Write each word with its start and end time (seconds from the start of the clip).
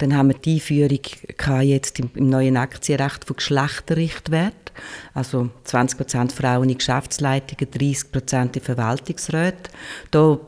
Dann 0.00 0.16
haben 0.16 0.28
wir 0.28 0.34
die 0.34 0.54
Einführung 0.54 1.62
jetzt 1.62 2.00
im, 2.00 2.10
neuen 2.14 2.56
Aktienrecht 2.56 3.26
von 3.26 3.36
Geschlechterrichtwert. 3.36 4.54
Also 5.12 5.50
20% 5.66 6.32
Frauen 6.32 6.70
in 6.70 6.78
Geschäftsleitungen, 6.78 7.70
30% 7.70 8.56
in 8.56 8.62
Verwaltungsräten. 8.62 9.72
Da 10.10 10.38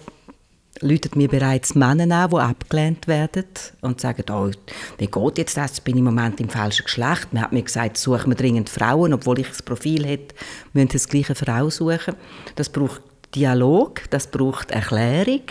läutet 0.81 1.17
mir 1.17 1.29
bereits 1.29 1.75
Männer 1.75 2.25
an, 2.25 2.31
die 2.31 2.37
abgelehnt 2.37 3.07
werden 3.07 3.45
und 3.83 4.01
sagen, 4.01 4.25
oh, 4.31 4.51
wie 4.97 5.07
geht 5.07 5.39
jetzt 5.39 5.57
das? 5.59 5.75
Ich 5.75 5.83
bin 5.83 5.99
im 5.99 6.05
Moment 6.05 6.41
im 6.41 6.49
falschen 6.49 6.85
Geschlecht. 6.85 7.33
Man 7.33 7.43
hat 7.43 7.53
mir 7.53 7.63
gesagt, 7.63 7.99
suchen 7.99 8.31
wir 8.31 8.37
dringend 8.37 8.71
Frauen, 8.71 9.13
obwohl 9.13 9.39
ich 9.39 9.49
das 9.49 9.63
Profil 9.63 10.07
hätte, 10.07 10.35
müssen 10.73 10.89
das 10.89 11.09
gleiche 11.09 11.35
Frau 11.35 11.69
suchen. 11.69 12.15
Das 12.57 12.71
braucht 12.71 13.03
Dialog, 13.35 14.03
das 14.11 14.27
braucht 14.27 14.71
Erklärung 14.71 15.43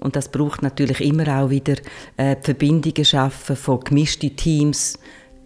und 0.00 0.16
das 0.16 0.28
braucht 0.28 0.62
natürlich 0.62 1.00
immer 1.00 1.42
auch 1.42 1.50
wieder 1.50 1.76
äh, 2.16 2.36
Verbindungen 2.40 3.04
schaffen 3.04 3.56
von 3.56 3.80
gemischten 3.80 4.36
Teams. 4.36 4.98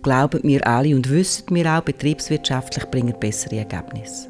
Glauben 0.02 0.41
mir 0.43 0.66
alle 0.66 0.95
und 0.95 1.09
wissen 1.10 1.55
wir 1.55 1.79
auch, 1.79 1.83
betriebswirtschaftlich 1.83 2.84
bringen 2.87 3.15
bessere 3.19 3.59
Ergebnisse. 3.59 4.29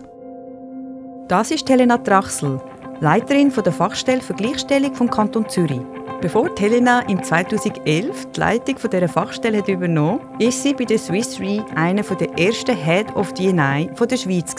Das 1.29 1.51
ist 1.51 1.69
Helena 1.69 1.97
Trachsel, 1.99 2.61
Leiterin 3.01 3.51
der 3.51 3.73
Fachstelle 3.73 4.21
für 4.21 4.35
Gleichstellung 4.35 4.95
vom 4.95 5.11
Kanton 5.11 5.49
Zürich. 5.49 5.80
Bevor 6.21 6.51
Helena 6.57 7.01
im 7.09 7.21
2011 7.21 8.27
die 8.37 8.41
Leitung 8.41 8.77
dieser 8.77 9.09
Fachstelle 9.09 9.59
hat 9.59 9.69
übernommen 9.69 10.21
ist 10.39 10.63
sie 10.63 10.73
bei 10.73 10.85
der 10.85 10.99
Swiss 10.99 11.41
Re 11.41 11.65
eine 11.75 12.02
der 12.02 12.39
ersten 12.39 12.77
Head 12.77 13.16
of 13.16 13.35
D&I 13.35 13.91
der 13.91 14.16
Schweiz. 14.16 14.55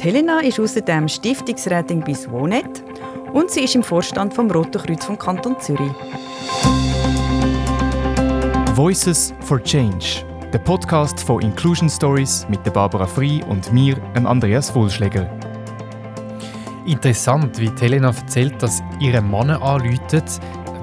Helena 0.00 0.40
ist 0.40 0.58
außerdem 0.58 1.06
Stiftungsrätin 1.06 2.00
bei 2.00 2.14
SWONET 2.14 2.82
und 3.32 3.50
sie 3.50 3.60
ist 3.60 3.74
im 3.74 3.82
Vorstand 3.82 4.34
vom 4.34 4.50
Roten 4.50 4.82
Kreuz 4.82 5.04
vom 5.04 5.18
Kanton 5.18 5.58
Zürich. 5.60 5.92
Voices 8.74 9.34
for 9.40 9.62
Change, 9.62 10.24
der 10.52 10.58
Podcast 10.58 11.20
von 11.20 11.42
Inclusion 11.42 11.88
Stories 11.88 12.46
mit 12.48 12.64
der 12.64 12.70
Barbara 12.70 13.06
Frei 13.06 13.40
und 13.48 13.72
mir, 13.72 13.96
Andreas 14.14 14.74
Wohlschläger. 14.74 15.30
Interessant, 16.86 17.58
wie 17.60 17.70
Helena 17.80 18.08
erzählt, 18.08 18.60
dass 18.62 18.82
ihre 18.98 19.22
Männer 19.22 19.62
anläutet, 19.62 20.24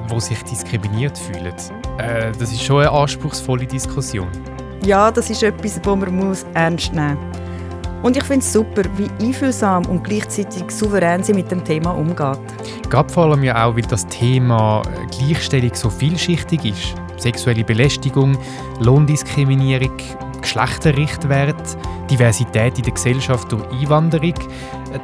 wo 0.08 0.20
sich 0.20 0.42
diskriminiert 0.44 1.18
fühlen. 1.18 1.54
Äh, 1.98 2.32
das 2.40 2.52
ist 2.52 2.64
schon 2.64 2.82
eine 2.82 2.92
anspruchsvolle 2.92 3.66
Diskussion. 3.66 4.30
Ja, 4.86 5.12
das 5.12 5.30
ist 5.30 5.44
etwas, 5.44 5.82
das 5.82 5.86
man 5.86 6.16
muss 6.16 6.46
ernst 6.54 6.94
nehmen 6.94 7.18
muss. 7.18 7.49
Und 8.02 8.16
ich 8.16 8.24
finde 8.24 8.46
es 8.46 8.54
super, 8.54 8.84
wie 8.96 9.10
einfühlsam 9.24 9.86
und 9.88 10.04
gleichzeitig 10.04 10.72
souverän 10.72 11.22
sie 11.22 11.34
mit 11.34 11.52
dem 11.52 11.64
Thema 11.64 11.92
umgeht. 11.92 12.40
Gerade 12.90 13.12
vor 13.12 13.26
allem 13.26 13.44
ja 13.44 13.66
auch, 13.66 13.76
weil 13.76 13.82
das 13.82 14.08
Thema 14.08 14.82
Gleichstellung 15.12 15.72
so 15.74 15.90
vielschichtig 15.90 16.64
ist. 16.64 16.96
Sexuelle 17.18 17.66
Belästigung, 17.66 18.38
Lohndiskriminierung, 18.80 19.98
Geschlechterrichtwert, 20.42 21.78
Diversität 22.10 22.78
in 22.78 22.86
der 22.86 22.94
Gesellschaft 22.94 23.52
durch 23.52 23.70
Einwanderung. 23.70 24.36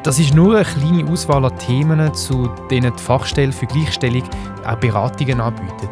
Das 0.03 0.17
ist 0.17 0.33
nur 0.33 0.55
eine 0.55 0.63
kleine 0.63 1.11
Auswahl 1.11 1.43
an 1.43 1.57
Themen, 1.59 2.13
zu 2.13 2.49
denen 2.71 2.95
die 2.95 3.03
Fachstelle 3.03 3.51
für 3.51 3.65
Gleichstellung 3.65 4.23
auch 4.65 4.77
Beratungen 4.77 5.41
anbietet. 5.41 5.89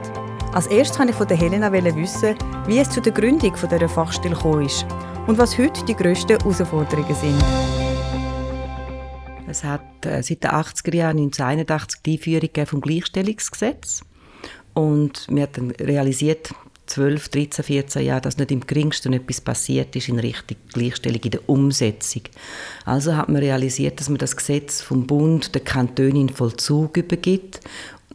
Als 0.53 0.67
erstes 0.67 0.99
wollte 0.99 1.11
ich 1.11 1.17
von 1.17 1.27
Helena 1.27 1.71
wissen, 1.71 2.35
wie 2.65 2.79
es 2.79 2.89
zu 2.89 3.01
der 3.01 3.11
Gründung 3.11 3.53
dieser 3.53 3.89
Fachstelle 3.89 4.35
gekommen 4.35 4.65
ist 4.65 4.85
und 5.27 5.37
was 5.37 5.57
heute 5.57 5.83
die 5.85 5.95
grössten 5.95 6.37
Herausforderungen 6.37 7.15
sind. 7.15 7.41
Es 9.47 9.63
hat 9.63 10.05
äh, 10.05 10.21
seit 10.21 10.43
den 10.43 10.51
80er 10.51 10.95
Jahren 10.95 11.17
1981 11.17 12.01
die 12.05 12.13
Einführung 12.13 12.65
vom 12.65 12.81
Gleichstellungsgesetz 12.81 14.01
und 14.73 15.27
wir 15.29 15.43
haben 15.43 15.71
realisiert, 15.71 16.53
12, 16.87 17.29
13, 17.29 17.63
14 17.63 18.05
Jahren, 18.05 18.21
dass 18.21 18.37
nicht 18.37 18.51
im 18.51 18.67
geringsten 18.67 19.13
etwas 19.13 19.39
passiert 19.39 19.95
ist 19.95 20.09
in 20.09 20.19
Richtung 20.19 20.57
Gleichstellung 20.73 21.21
in 21.21 21.31
der 21.31 21.49
Umsetzung. 21.49 22.23
Also 22.83 23.15
hat 23.15 23.29
man 23.29 23.37
realisiert, 23.37 23.99
dass 23.99 24.09
man 24.09 24.17
das 24.17 24.35
Gesetz 24.35 24.81
vom 24.81 25.07
Bund 25.07 25.55
der 25.55 25.63
Kantone 25.63 26.19
in 26.19 26.29
Vollzug 26.29 26.97
übergibt 26.97 27.61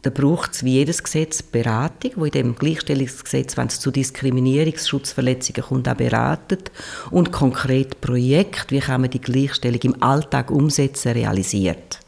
da 0.01 0.09
braucht 0.09 0.53
es 0.53 0.63
wie 0.63 0.73
jedes 0.73 1.03
Gesetz 1.03 1.43
Beratung, 1.43 2.11
wo 2.15 2.25
in 2.25 2.31
dem 2.31 2.55
Gleichstellungsgesetz, 2.55 3.57
wenn 3.57 3.67
es 3.67 3.79
zu 3.79 3.91
Diskriminierungsschutzverletzungen 3.91 5.63
kommt, 5.63 5.89
auch 5.89 5.95
beratet 5.95 6.71
und 7.11 7.31
konkret 7.31 7.99
Projekt, 7.99 8.71
wie 8.71 8.79
kann 8.79 9.01
man 9.01 9.09
die 9.09 9.21
Gleichstellung 9.21 9.81
im 9.81 10.01
Alltag 10.01 10.51
umsetzen, 10.51 11.11
realisiert. 11.11 11.99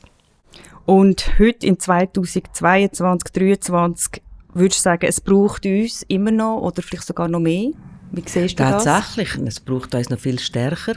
Und 0.86 1.38
heute 1.38 1.68
in 1.68 1.80
2022, 1.80 3.32
2023, 3.32 4.22
würdest 4.54 4.80
du 4.80 4.84
sagen, 4.84 5.06
es 5.08 5.22
braucht 5.22 5.66
uns 5.66 6.04
immer 6.08 6.32
noch 6.32 6.62
oder 6.62 6.82
vielleicht 6.82 7.08
sogar 7.08 7.28
noch 7.28 7.40
mehr? 7.40 7.72
Wie 8.14 8.24
siehst 8.26 8.60
du 8.60 8.64
Tatsächlich, 8.64 9.30
das? 9.38 9.56
es 9.56 9.62
braucht 9.62 9.96
uns 9.96 10.10
noch 10.10 10.20
viel 10.20 10.38
stärker 10.38 10.96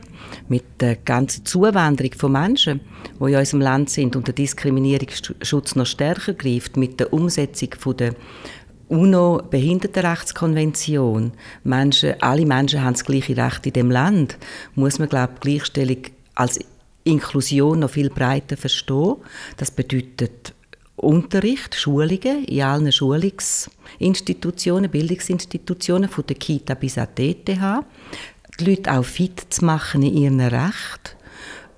mit 0.48 0.64
der 0.80 0.96
ganzen 0.96 1.44
Zuwanderung 1.44 2.12
von 2.14 2.32
Menschen, 2.32 2.80
die 3.20 3.32
in 3.32 3.36
unserem 3.36 3.60
Land 3.60 3.90
sind 3.90 4.16
und 4.16 4.26
der 4.26 4.34
Diskriminierungsschutz 4.34 5.76
noch 5.76 5.86
stärker 5.86 6.34
greift 6.34 6.76
mit 6.76 6.98
der 6.98 7.12
Umsetzung 7.12 7.68
von 7.78 7.96
der 7.96 8.16
UNO-Behindertenrechtskonvention. 8.88 11.34
Menschen, 11.62 12.20
alle 12.20 12.46
Menschen 12.46 12.82
haben 12.82 12.94
das 12.94 13.04
gleiche 13.04 13.36
Recht 13.36 13.64
in 13.66 13.74
dem 13.74 13.92
Land. 13.92 14.36
Muss 14.74 14.98
man, 14.98 15.08
glaube 15.08 15.34
ich, 15.34 15.40
Gleichstellung 15.40 15.98
als 16.34 16.58
Inklusion 17.04 17.78
noch 17.80 17.90
viel 17.90 18.08
breiter 18.10 18.56
verstehen. 18.56 19.16
Das 19.56 19.70
bedeutet 19.70 20.52
Unterricht, 20.96 21.74
Schulungen 21.74 22.44
in 22.44 22.62
allen 22.62 22.92
Schulungsinstitutionen, 22.92 24.90
Bildungsinstitutionen, 24.90 26.08
von 26.08 26.26
der 26.26 26.36
Kita 26.36 26.74
bis 26.74 26.98
an 26.98 27.08
die 27.18 27.30
ETH, 27.30 27.46
die 28.60 28.64
Leute 28.64 28.92
auch 28.92 29.04
fit 29.04 29.44
zu 29.50 29.64
machen 29.64 30.02
in 30.02 30.16
ihren 30.16 30.40
Rechten, 30.40 31.16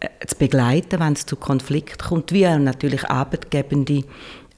äh, 0.01 0.09
zu 0.27 0.37
begleiten, 0.37 1.01
wenn 1.01 1.15
es 1.15 1.25
zu 1.25 1.37
Konflikten 1.37 2.05
kommt, 2.05 2.33
wie 2.33 2.47
auch 2.47 2.59
natürlich 2.59 3.05
Arbeitgebende 3.09 4.05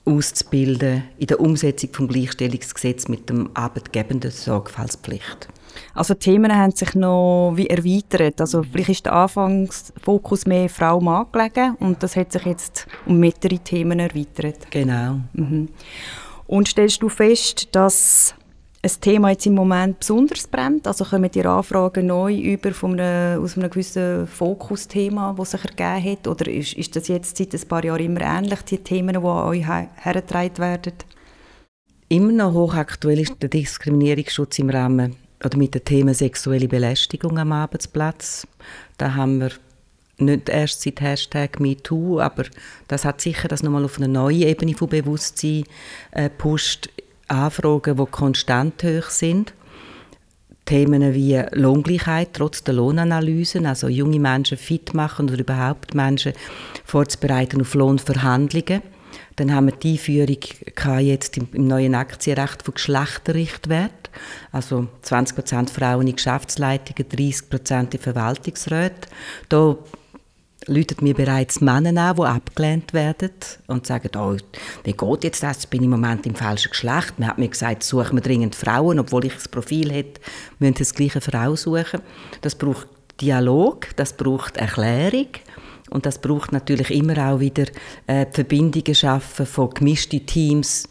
auszubilden 0.05 1.05
in 1.19 1.27
der 1.27 1.39
Umsetzung 1.39 1.93
des 1.93 2.09
Gleichstellungsgesetzes 2.09 3.09
mit 3.09 3.29
dem 3.29 3.51
arbeitgebenden 3.55 4.31
Sorgfaltspflicht. 4.31 5.49
Also 5.95 6.15
die 6.15 6.21
Themen 6.21 6.55
haben 6.55 6.73
sich 6.73 6.95
noch 6.95 7.53
wie 7.57 7.67
erweitert. 7.67 8.41
Also 8.41 8.63
vielleicht 8.63 8.91
ist 8.91 9.07
der 9.07 9.15
Anfangsfokus 9.15 10.47
mehr 10.47 10.69
Frau-Mann 10.69 11.27
gelegen 11.33 11.77
und 11.81 12.03
das 12.03 12.17
hat 12.17 12.33
sich 12.33 12.45
jetzt 12.45 12.87
um 13.07 13.19
mehrere 13.19 13.59
Themen 13.59 13.99
erweitert. 13.99 14.71
Genau. 14.71 15.21
Mhm. 15.33 15.69
Und 16.47 16.69
stellst 16.69 17.03
du 17.03 17.09
fest, 17.09 17.69
dass 17.73 18.35
ein 18.81 18.91
Thema 19.01 19.31
jetzt 19.31 19.47
im 19.47 19.55
Moment 19.55 19.99
besonders 19.99 20.47
brennt? 20.47 20.87
Also 20.87 21.05
kommen 21.05 21.31
die 21.31 21.45
Anfragen 21.45 22.07
neu 22.07 22.35
über 22.35 22.73
von 22.73 22.99
einem, 22.99 23.43
aus 23.43 23.57
einem 23.57 23.71
gewissen 23.71 24.27
Fokusthema, 24.27 25.35
das 25.37 25.51
sich 25.51 25.65
ergeben 25.65 26.13
hat? 26.13 26.29
Oder 26.29 26.51
ist, 26.51 26.75
ist 26.75 26.97
das 26.97 27.09
jetzt 27.09 27.37
seit 27.37 27.55
ein 27.55 27.69
paar 27.69 27.85
Jahren 27.85 28.05
immer 28.05 28.21
ähnlich, 28.21 28.63
die 28.63 28.79
Themen, 28.79 29.21
die 29.21 29.27
an 29.27 29.49
euch 29.49 29.67
hergetragen 29.67 30.59
werden? 30.59 30.95
Immer 32.09 32.33
noch 32.33 32.55
hochaktuell 32.55 33.21
ist 33.21 33.35
der 33.43 33.51
Diskriminierungsschutz 33.51 34.59
im 34.61 34.71
Rahmen 34.71 35.28
oder 35.45 35.57
mit 35.57 35.75
dem 35.75 35.85
Thema 35.85 36.15
sexuelle 36.15 36.69
Belästigung 36.69 37.39
am 37.39 37.53
Arbeitsplatz. 37.53 38.47
Da 38.97 39.15
haben 39.15 39.41
wir 39.41 39.51
nicht 40.19 40.49
erst 40.49 40.83
seit 40.83 41.01
Hashtag 41.01 41.61
MeToo, 41.61 42.21
aber 42.21 42.45
das 42.89 43.05
hat 43.05 43.21
sicher 43.21 43.49
das 43.49 43.63
nochmal 43.63 43.85
auf 43.85 43.99
eine 43.99 44.09
neue 44.09 44.47
Ebene 44.47 44.75
von 44.75 44.89
Bewusstsein 44.89 45.65
äh, 46.11 46.29
pusht. 46.29 46.89
Anfragen, 47.29 47.97
die 47.97 48.07
konstant 48.07 48.83
hoch 48.83 49.11
sind. 49.11 49.53
Themen 50.65 51.15
wie 51.15 51.43
Lohngleichheit 51.53 52.31
trotz 52.35 52.63
der 52.63 52.75
Lohnanalysen, 52.75 53.65
also 53.65 53.89
junge 53.89 54.21
Menschen 54.21 54.59
fit 54.59 54.93
machen 54.93 55.29
oder 55.29 55.39
überhaupt 55.39 55.95
Menschen 55.95 56.33
vorzubereiten 56.85 57.61
auf 57.61 57.75
Lohnverhandlungen. 57.75 58.83
Dann 59.37 59.55
haben 59.55 59.67
wir 59.67 59.75
die 59.75 59.93
Einführung 59.93 60.39
jetzt 61.01 61.37
im, 61.37 61.49
im 61.53 61.67
neuen 61.67 61.95
Aktienrecht 61.95 62.63
von 62.63 62.75
Geschlechterrichtwert. 62.75 64.11
Also 64.53 64.89
20% 65.05 65.71
Frauen 65.71 66.09
in 66.09 66.17
Geschäftsleitungen, 66.17 67.11
30% 67.11 67.95
in 67.95 68.01
Verwaltungsräten. 68.01 69.11
Da 69.49 69.77
läutet 70.67 71.03
mir 71.03 71.15
bereits 71.15 71.61
Männer 71.61 72.11
an, 72.11 72.17
die 72.17 72.23
abgelehnt 72.23 72.93
werden 72.93 73.31
und 73.67 73.87
sagen, 73.87 74.11
oh, 74.17 74.37
wie 74.85 74.93
geht 74.93 75.25
jetzt 75.25 75.43
das? 75.43 75.61
Ich 75.61 75.69
bin 75.69 75.85
im 75.85 75.91
Moment 75.91 76.27
im 76.27 76.35
falschen 76.35 76.71
Geschlecht. 76.71 77.19
Man 77.19 77.29
hat 77.29 77.39
mir 77.39 77.49
gesagt, 77.49 77.83
suchen 77.83 78.17
wir 78.17 78.23
dringend 78.23 78.55
Frauen, 78.55 78.99
obwohl 78.99 79.25
ich 79.25 79.35
das 79.35 79.49
Profil 79.49 79.93
hätte, 79.93 80.21
müssen 80.59 80.75
das 80.75 80.95
gleiche 80.95 81.21
Frau 81.21 81.57
suchen. 81.57 82.01
Das 82.43 82.55
braucht 82.55 82.89
Dialog, 83.21 83.89
das 83.97 84.13
braucht 84.13 84.57
Erklärung 84.57 85.29
und 85.91 86.07
das 86.07 86.21
braucht 86.21 86.53
natürlich 86.53 86.91
immer 86.91 87.33
auch 87.33 87.41
wieder 87.41 87.67
äh, 88.07 88.27
Verbindungen 88.31 88.95
schaffen 88.95 89.47
von 89.47 89.71
gemischten 89.71 90.27
Teams. 90.27 90.89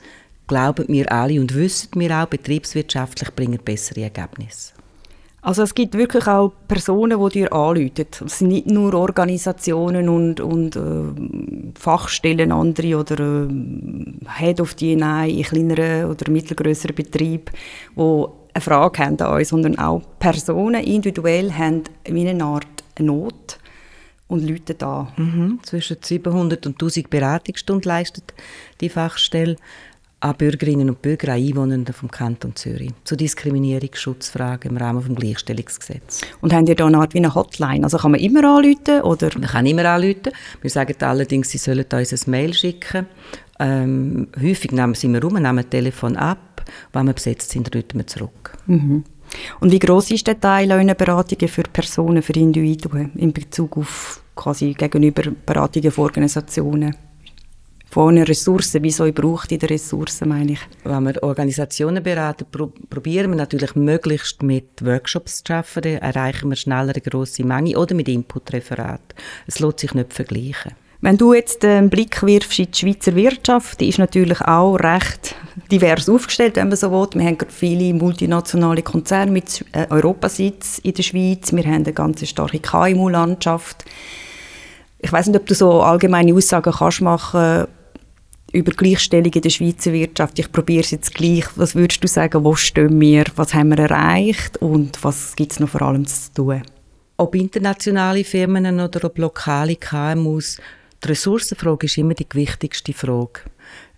Glauben 0.48 0.86
mir 0.88 1.12
alle 1.12 1.40
und 1.40 1.54
wissen 1.56 1.90
mir 1.96 2.24
auch, 2.24 2.28
betriebswirtschaftlich 2.28 3.32
bringen 3.36 3.60
bessere 3.64 4.04
Ergebnisse. 4.04 4.74
Also 5.48 5.64
es 5.64 5.74
gibt 5.74 5.98
wirklich 5.98 6.28
auch 6.28 6.52
Personen, 6.68 7.18
die 7.24 7.40
dir 7.40 7.54
anrufen. 7.54 8.06
Es 8.26 8.40
sind 8.40 8.50
nicht 8.50 8.68
nur 8.68 8.94
Organisationen 8.94 10.10
und, 10.10 10.42
und 10.42 10.76
äh, 10.76 11.80
Fachstellen 11.80 12.52
andere 12.52 12.98
oder 13.00 13.20
äh, 13.20 13.48
Head 14.40 14.60
of 14.60 14.74
DNA 14.74 15.28
in 15.28 15.44
kleineren 15.44 16.10
oder 16.10 16.30
mittelgrößeren 16.30 16.96
Betrieben, 16.96 17.46
die 17.96 18.26
eine 18.54 18.62
Frage 18.62 19.06
haben 19.06 19.22
an 19.22 19.38
uns, 19.38 19.48
sondern 19.48 19.80
auch 19.80 20.02
Personen 20.20 20.84
individuell 20.84 21.54
haben 21.54 21.84
wie 22.06 22.28
eine 22.28 22.44
Art 22.44 22.84
Not 23.00 23.60
und 24.28 24.48
Leute 24.48 24.74
da. 24.74 25.12
Mhm. 25.18 25.60
Zwischen 25.64 25.98
700 26.02 26.66
und 26.66 26.74
1000 26.74 27.10
Beratungsstunden 27.10 27.88
leistet 27.88 28.34
die 28.82 28.90
Fachstelle 28.90 29.56
an 30.20 30.36
Bürgerinnen 30.36 30.90
und 30.90 31.02
Bürger, 31.02 31.34
an 31.34 31.40
Einwohnenden 31.40 31.94
vom 31.94 32.10
Kanton 32.10 32.56
Zürich 32.56 32.92
zu 33.04 33.16
Diskriminierungsschutzfragen 33.16 34.72
im 34.72 34.78
Rahmen 34.78 35.04
des 35.04 35.16
Gleichstellungsgesetzes. 35.16 36.22
Und 36.42 36.54
haben 36.54 36.66
ihr 36.66 36.76
da 36.76 36.88
eine 36.88 36.98
Art 36.98 37.14
wie 37.14 37.20
eine 37.20 37.36
Hotline? 37.36 37.84
Also 37.84 37.98
kann 37.98 38.12
man 38.12 38.20
immer 38.20 38.44
anrufen 38.44 39.02
oder? 39.04 39.30
Man 39.38 39.50
kann 39.50 39.66
immer 39.66 39.86
anrufen. 39.86 40.32
Wir 40.62 40.70
sagen 40.70 40.96
allerdings, 41.02 41.50
sie 41.50 41.60
sollen 41.60 41.86
uns 41.92 42.28
ein 42.28 42.32
Mail 42.32 42.54
schicken. 42.54 43.06
Ähm, 43.60 44.28
häufig 44.42 44.72
nehmen 44.72 44.96
sie 44.96 45.08
immer 45.08 45.22
rum, 45.22 45.34
nehmen 45.34 45.58
das 45.58 45.70
Telefon 45.70 46.16
ab. 46.16 46.64
Wenn 46.94 47.06
wir 47.06 47.14
besetzt 47.14 47.52
sind, 47.52 47.74
rufen 47.76 48.00
wir 48.00 48.08
zurück. 48.08 48.58
Mhm. 48.66 49.04
Und 49.60 49.72
wie 49.72 49.80
groß 49.80 50.12
ist 50.12 50.28
der 50.28 50.40
Teil 50.40 50.72
eurer 50.72 50.96
Beratungen 50.96 51.48
für 51.48 51.64
Personen, 51.64 52.22
für 52.22 52.34
Individuen 52.34 53.12
in 53.16 53.34
Bezug 53.34 53.78
auf 53.78 54.22
quasi 54.36 54.74
gegenüber 54.74 55.24
Beratungen 55.46 55.92
von 55.92 56.06
Organisationen? 56.06 56.96
von 57.90 58.18
Ressourcen, 58.18 58.84
wie 58.84 58.92
so 58.92 59.12
braucht 59.12 59.52
in 59.52 59.60
den 59.60 59.70
Ressourcen, 59.70 60.30
meine 60.30 60.52
ich. 60.52 60.60
Wenn 60.84 61.06
wir 61.06 61.24
Organisationen 61.24 62.04
beraten, 62.04 62.46
pro 62.52 62.72
probieren 62.90 63.32
wir 63.32 63.38
natürlich 63.38 63.76
möglichst 63.76 64.44
mit 64.44 64.86
Workshops 64.86 65.44
zu 65.44 65.54
arbeiten, 65.54 65.98
erreichen 66.02 66.50
wir 66.50 66.56
schneller 66.56 66.94
eine 66.94 67.02
grosse 67.02 67.44
Menge 67.44 67.78
oder 67.78 67.96
mit 67.96 68.10
Inputreferat. 68.10 69.16
Es 69.48 69.60
lohnt 69.60 69.80
sich 69.80 69.94
nicht 69.94 70.14
vergleichen. 70.14 70.74
Wenn 71.00 71.18
du 71.18 71.34
jetzt 71.34 71.64
einen 71.64 71.90
Blick 71.90 72.24
wirfst 72.24 72.58
in 72.58 72.72
die 72.72 72.78
Schweizer 72.78 73.16
Wirtschaft, 73.16 73.80
die 73.80 73.90
ist 73.90 74.00
natürlich 74.00 74.42
auch 74.42 74.76
recht 74.78 75.36
divers 75.72 76.10
aufgestellt, 76.10 76.56
wenn 76.56 76.70
man 76.70 76.78
so 76.78 76.92
will. 76.92 77.08
Wir 77.14 77.28
haben 77.28 77.38
viele 77.50 77.94
multinationale 77.94 78.82
Konzerne 78.82 79.32
mit 79.32 79.64
äh, 79.74 79.86
Europasitz 79.92 80.80
in 80.80 80.94
der 80.96 81.04
Schweiz. 81.04 81.54
Wir 81.54 81.66
haben 81.66 81.84
eine 81.84 81.94
ganz 81.94 82.28
starke 82.28 82.60
KMU-Landschaft. 82.60 83.86
Ich 85.00 85.12
weiß 85.12 85.28
nicht, 85.28 85.40
ob 85.40 85.46
du 85.46 85.54
so 85.54 85.82
allgemeine 85.82 86.34
Aussagen 86.34 86.74
kannst 86.74 87.02
machen 87.02 87.68
über 88.52 88.72
Gleichstellung 88.72 89.32
in 89.32 89.42
der 89.42 89.50
Schweizer 89.50 89.94
Wirtschaft. 89.94 90.40
Ich 90.40 90.52
probiere 90.52 90.82
es 90.82 90.92
jetzt 90.92 91.14
gleich. 91.14 91.46
Was 91.58 91.76
würdest 91.76 92.04
du 92.04 92.08
sagen, 92.08 92.44
wo 92.44 92.56
stehen 92.56 93.00
wir, 93.00 93.26
was 93.36 93.54
haben 93.54 93.70
wir 93.70 93.80
erreicht 93.80 94.58
und 94.58 95.04
was 95.04 95.36
gibt 95.36 95.52
es 95.52 95.60
noch 95.60 95.70
vor 95.70 95.84
allem 95.84 96.08
zu 96.08 96.34
tun? 96.34 96.64
Ob 97.18 97.36
internationale 97.36 98.24
Firmen 98.24 98.80
oder 98.80 99.04
ob 99.06 99.18
lokale 99.18 99.76
KMUs, 99.76 100.58
die 101.04 101.10
Ressourcenfrage 101.10 101.86
ist 101.86 101.98
immer 101.98 102.14
die 102.14 102.28
wichtigste 102.34 102.94
Frage. 102.94 103.42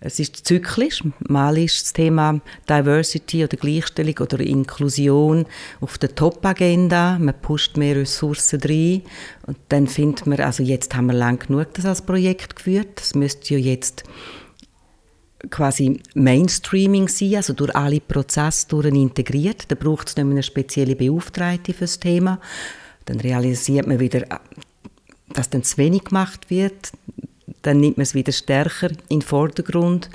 Es 0.00 0.18
ist 0.18 0.36
zyklisch. 0.46 1.02
Mal 1.20 1.58
ist 1.58 1.82
das 1.82 1.92
Thema 1.92 2.40
Diversity 2.68 3.44
oder 3.44 3.56
Gleichstellung 3.56 4.18
oder 4.18 4.40
Inklusion 4.40 5.46
auf 5.80 5.98
der 5.98 6.14
Top-Agenda. 6.14 7.18
Man 7.18 7.40
pusht 7.40 7.76
mehr 7.76 7.96
Ressourcen 7.96 8.60
rein. 8.62 9.02
Und 9.46 9.58
dann 9.68 9.86
findet 9.86 10.26
man, 10.26 10.40
also 10.40 10.62
jetzt 10.62 10.94
haben 10.94 11.06
wir 11.06 11.14
lang 11.14 11.38
genug 11.46 11.74
das 11.74 11.86
als 11.86 12.02
Projekt 12.02 12.56
geführt. 12.56 12.88
Das 12.96 13.14
müsste 13.14 13.54
ja 13.54 13.60
jetzt 13.60 14.04
quasi 15.48 16.00
Mainstreaming 16.14 17.08
sein, 17.08 17.36
also 17.36 17.52
durch 17.52 17.74
alle 17.74 18.00
Prozesse 18.00 18.66
integriert. 18.88 19.64
Da 19.68 19.74
braucht 19.74 20.08
es 20.08 20.16
nicht 20.16 20.24
mehr 20.24 20.34
eine 20.34 20.42
spezielle 20.42 20.96
Beauftragte 20.96 21.72
für 21.72 21.84
das 21.84 21.98
Thema. 21.98 22.40
Dann 23.06 23.20
realisiert 23.20 23.86
man 23.86 24.00
wieder, 24.00 24.24
dass 25.34 25.50
dann 25.50 25.62
zu 25.62 25.78
wenig 25.78 26.04
gemacht 26.04 26.50
wird. 26.50 26.92
Dann 27.62 27.80
nimmt 27.80 27.96
man 27.96 28.02
es 28.02 28.14
wieder 28.14 28.32
stärker 28.32 28.90
in 29.08 29.20
den 29.20 29.22
Vordergrund. 29.22 30.10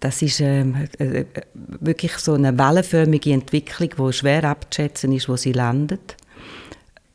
Das 0.00 0.22
ist 0.22 0.40
ähm, 0.40 0.88
äh, 0.98 1.24
wirklich 1.54 2.12
so 2.18 2.34
eine 2.34 2.56
wellenförmige 2.56 3.32
Entwicklung, 3.32 3.90
die 4.08 4.12
schwer 4.12 4.44
abzuschätzen 4.44 5.12
ist, 5.12 5.28
wo 5.28 5.36
sie 5.36 5.52
landet. 5.52 6.16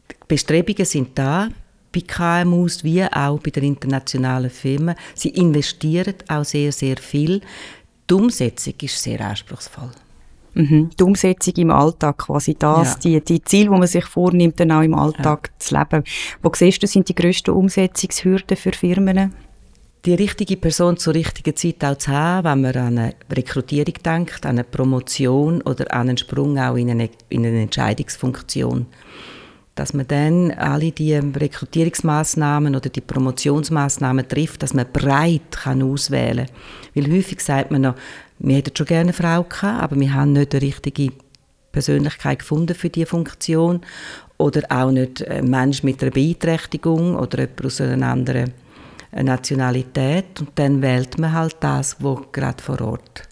Die 0.09 0.15
Bestrebungen 0.27 0.85
sind 0.85 1.09
da, 1.17 1.49
bei 1.93 2.01
KMUs 2.01 2.83
wie 2.83 3.03
auch 3.03 3.39
bei 3.39 3.51
den 3.51 3.63
internationalen 3.65 4.49
Firmen. 4.49 4.95
Sie 5.13 5.29
investieren 5.29 6.15
auch 6.27 6.45
sehr, 6.45 6.71
sehr 6.71 6.97
viel. 6.97 7.41
Die 8.09 8.13
Umsetzung 8.13 8.73
ist 8.81 9.01
sehr 9.01 9.21
anspruchsvoll. 9.21 9.91
Mhm. 10.53 10.89
Die 10.97 11.03
Umsetzung 11.03 11.53
im 11.55 11.71
Alltag, 11.71 12.19
quasi 12.19 12.55
das, 12.57 12.93
ja. 12.93 13.19
die, 13.19 13.21
die 13.21 13.43
Ziele, 13.43 13.69
die 13.69 13.77
man 13.77 13.87
sich 13.87 14.05
vornimmt, 14.05 14.59
dann 14.59 14.71
auch 14.71 14.81
im 14.81 14.93
Alltag 14.93 15.49
ja. 15.53 15.59
zu 15.59 15.75
leben. 15.75 16.03
Wo 16.41 16.51
siehst 16.53 16.83
du, 16.83 16.87
sind 16.87 17.07
die 17.07 17.15
grössten 17.15 17.51
Umsetzungshürden 17.51 18.57
für 18.57 18.73
Firmen? 18.73 19.33
Die 20.03 20.15
richtige 20.15 20.57
Person 20.57 20.97
zur 20.97 21.13
richtigen 21.13 21.55
Zeit 21.55 21.83
auch 21.85 21.97
zu 21.97 22.11
haben, 22.11 22.45
wenn 22.45 22.61
man 22.61 22.75
an 22.75 22.97
eine 22.97 23.15
Rekrutierung 23.31 23.93
denkt, 24.03 24.45
an 24.45 24.57
eine 24.57 24.63
Promotion 24.63 25.61
oder 25.61 25.93
an 25.93 26.09
einen 26.09 26.17
Sprung 26.17 26.57
auch 26.57 26.75
in 26.75 26.89
eine, 26.89 27.09
in 27.29 27.45
eine 27.45 27.61
Entscheidungsfunktion 27.61 28.87
dass 29.75 29.93
man 29.93 30.07
dann 30.07 30.51
alle 30.51 30.91
die 30.91 31.15
Rekrutierungsmaßnahmen 31.15 32.75
oder 32.75 32.89
die 32.89 33.01
Promotionsmaßnahmen 33.01 34.27
trifft, 34.27 34.63
dass 34.63 34.73
man 34.73 34.91
breit 34.91 35.51
kann 35.51 35.81
auswählen 35.81 36.47
kann. 36.47 37.05
Weil 37.05 37.11
häufig 37.11 37.39
sagt 37.39 37.71
man 37.71 37.81
noch, 37.81 37.95
wir 38.39 38.57
hätten 38.57 38.75
schon 38.75 38.87
gerne 38.87 39.01
eine 39.09 39.13
Frau 39.13 39.43
gehabt, 39.43 39.83
aber 39.83 39.99
wir 39.99 40.13
haben 40.13 40.33
nicht 40.33 40.53
die 40.53 40.57
richtige 40.57 41.13
Persönlichkeit 41.71 42.39
gefunden 42.39 42.75
für 42.75 42.89
diese 42.89 43.05
Funktion 43.05 43.81
oder 44.37 44.63
auch 44.69 44.91
nicht 44.91 45.25
ein 45.25 45.49
Mensch 45.49 45.83
mit 45.83 46.01
einer 46.01 46.11
Beeinträchtigung 46.11 47.15
oder 47.15 47.39
jemand 47.39 47.65
aus 47.65 47.81
einer 47.81 48.07
anderen 48.07 48.53
Nationalität 49.13 50.39
und 50.39 50.51
dann 50.55 50.81
wählt 50.81 51.17
man 51.17 51.33
halt 51.33 51.57
das, 51.59 51.97
was 51.99 52.19
gerade 52.31 52.61
vor 52.61 52.81
Ort 52.81 53.30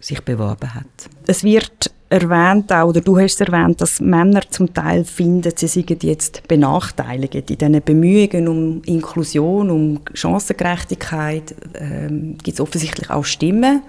sich 0.00 0.20
beworben 0.22 0.74
hat. 0.74 0.86
Es 1.26 1.42
wird 1.42 1.90
erwähnt, 2.08 2.72
auch, 2.72 2.88
oder 2.88 3.00
du 3.00 3.18
hast 3.18 3.40
es 3.40 3.48
erwähnt, 3.48 3.80
dass 3.80 4.00
Männer 4.00 4.42
zum 4.48 4.72
Teil 4.72 5.04
finden, 5.04 5.52
sie 5.54 5.66
seien 5.66 5.98
jetzt 6.02 6.46
benachteiligt 6.46 7.34
in 7.34 7.46
diesen 7.46 7.82
Bemühungen 7.82 8.48
um 8.48 8.82
Inklusion, 8.84 9.70
um 9.70 10.00
Chancengerechtigkeit. 10.14 11.54
Ähm, 11.74 12.36
gibt 12.42 12.58
es 12.58 12.60
offensichtlich 12.60 13.10
auch 13.10 13.24
Stimmen 13.24 13.82